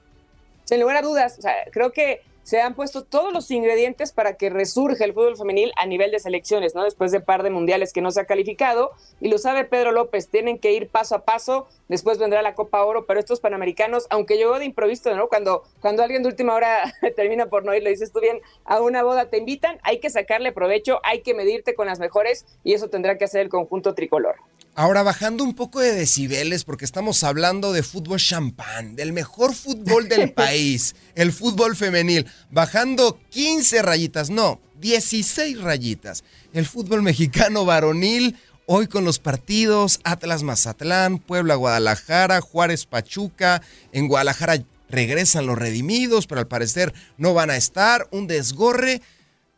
[0.63, 4.37] Sin lugar a dudas, o sea, creo que se han puesto todos los ingredientes para
[4.37, 6.83] que resurja el fútbol femenil a nivel de selecciones, ¿no?
[6.83, 10.29] Después de par de mundiales que no se ha calificado, y lo sabe Pedro López,
[10.29, 14.37] tienen que ir paso a paso, después vendrá la Copa Oro, pero estos panamericanos, aunque
[14.37, 15.27] llegó de improviso, ¿no?
[15.27, 18.81] Cuando, cuando alguien de última hora termina por no ir, le dices tú bien, a
[18.81, 22.73] una boda te invitan, hay que sacarle provecho, hay que medirte con las mejores, y
[22.73, 24.35] eso tendrá que hacer el conjunto tricolor.
[24.75, 30.09] Ahora, bajando un poco de decibeles, porque estamos hablando de fútbol champán, del mejor fútbol
[30.09, 36.23] del país, el fútbol femenil, bajando 15 rayitas, no, 16 rayitas.
[36.53, 43.61] El fútbol mexicano varonil, Hoy con los partidos Atlas Mazatlán, Puebla Guadalajara, Juárez Pachuca.
[43.91, 48.07] En Guadalajara regresan los redimidos, pero al parecer no van a estar.
[48.11, 49.01] Un desgorre.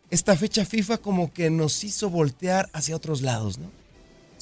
[0.09, 3.69] Esta fecha FIFA como que nos hizo voltear hacia otros lados, ¿no?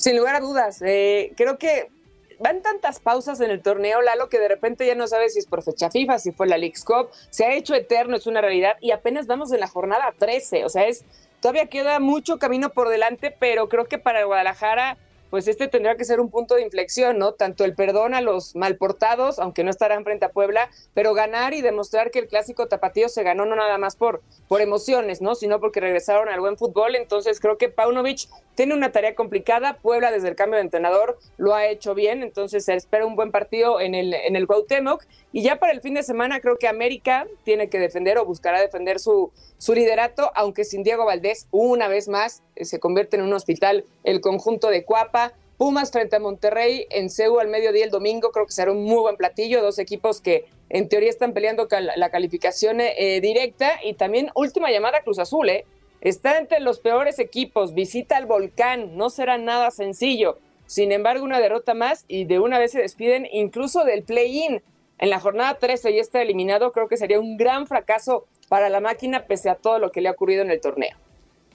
[0.03, 1.89] Sin lugar a dudas, eh, creo que
[2.37, 5.45] van tantas pausas en el torneo, Lalo, que de repente ya no sabes si es
[5.45, 8.73] por fecha FIFA, si fue la League's Cup, se ha hecho eterno, es una realidad,
[8.81, 11.05] y apenas vamos en la jornada 13, o sea, es
[11.39, 14.97] todavía queda mucho camino por delante, pero creo que para Guadalajara
[15.33, 17.31] pues este tendrá que ser un punto de inflexión, ¿no?
[17.31, 21.63] Tanto el perdón a los malportados, aunque no estarán frente a Puebla, pero ganar y
[21.63, 25.33] demostrar que el clásico tapatío se ganó no nada más por, por emociones, ¿no?
[25.33, 26.95] Sino porque regresaron al buen fútbol.
[26.95, 29.79] Entonces creo que Paunovic tiene una tarea complicada.
[29.81, 33.31] Puebla desde el cambio de entrenador lo ha hecho bien, entonces se espera un buen
[33.31, 35.03] partido en el, en el Cuauhtémoc.
[35.31, 38.61] Y ya para el fin de semana creo que América tiene que defender o buscará
[38.61, 43.33] defender su, su liderato, aunque sin Diego Valdés, una vez más, se convierte en un
[43.33, 45.33] hospital el conjunto de Cuapa.
[45.57, 48.99] Pumas frente a Monterrey en CEU al mediodía el domingo, creo que será un muy
[49.01, 54.31] buen platillo, dos equipos que en teoría están peleando la calificación eh, directa y también
[54.33, 55.65] última llamada Cruz Azul, ¿eh?
[56.01, 61.39] está entre los peores equipos, visita al volcán, no será nada sencillo, sin embargo una
[61.39, 64.63] derrota más y de una vez se despiden incluso del play-in.
[64.97, 68.79] En la jornada 13 ya está eliminado, creo que sería un gran fracaso para la
[68.79, 70.95] máquina pese a todo lo que le ha ocurrido en el torneo.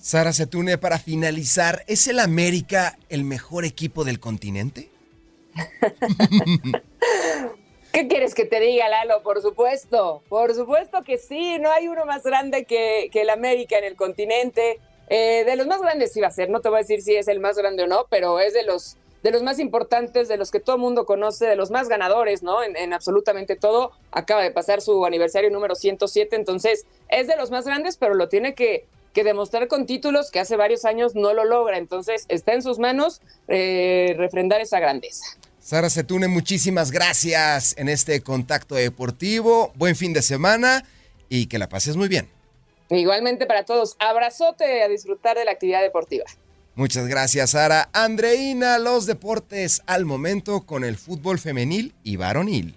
[0.01, 4.91] Sara Setune, para finalizar, ¿es el América el mejor equipo del continente?
[7.93, 9.23] ¿Qué quieres que te diga, Lalo?
[9.25, 13.77] Por supuesto, por supuesto que sí, no hay uno más grande que, que el América
[13.77, 14.79] en el continente.
[15.09, 17.17] Eh, de los más grandes sí va a ser, no te voy a decir si
[17.17, 20.37] es el más grande o no, pero es de los, de los más importantes, de
[20.37, 22.63] los que todo el mundo conoce, de los más ganadores, ¿no?
[22.63, 23.91] En, en absolutamente todo.
[24.13, 28.29] Acaba de pasar su aniversario número 107, entonces es de los más grandes, pero lo
[28.29, 28.87] tiene que,
[29.19, 31.77] que demostrar con títulos que hace varios años no lo logra.
[31.77, 35.25] Entonces está en sus manos eh, refrendar esa grandeza.
[35.59, 39.73] Sara Setune, muchísimas gracias en este contacto deportivo.
[39.75, 40.85] Buen fin de semana
[41.29, 42.29] y que la pases muy bien.
[42.91, 46.25] Igualmente para todos, abrazote a disfrutar de la actividad deportiva.
[46.77, 47.91] Muchas gracias, Sara.
[47.93, 52.77] Andreina, los deportes al momento con el fútbol femenil y varonil.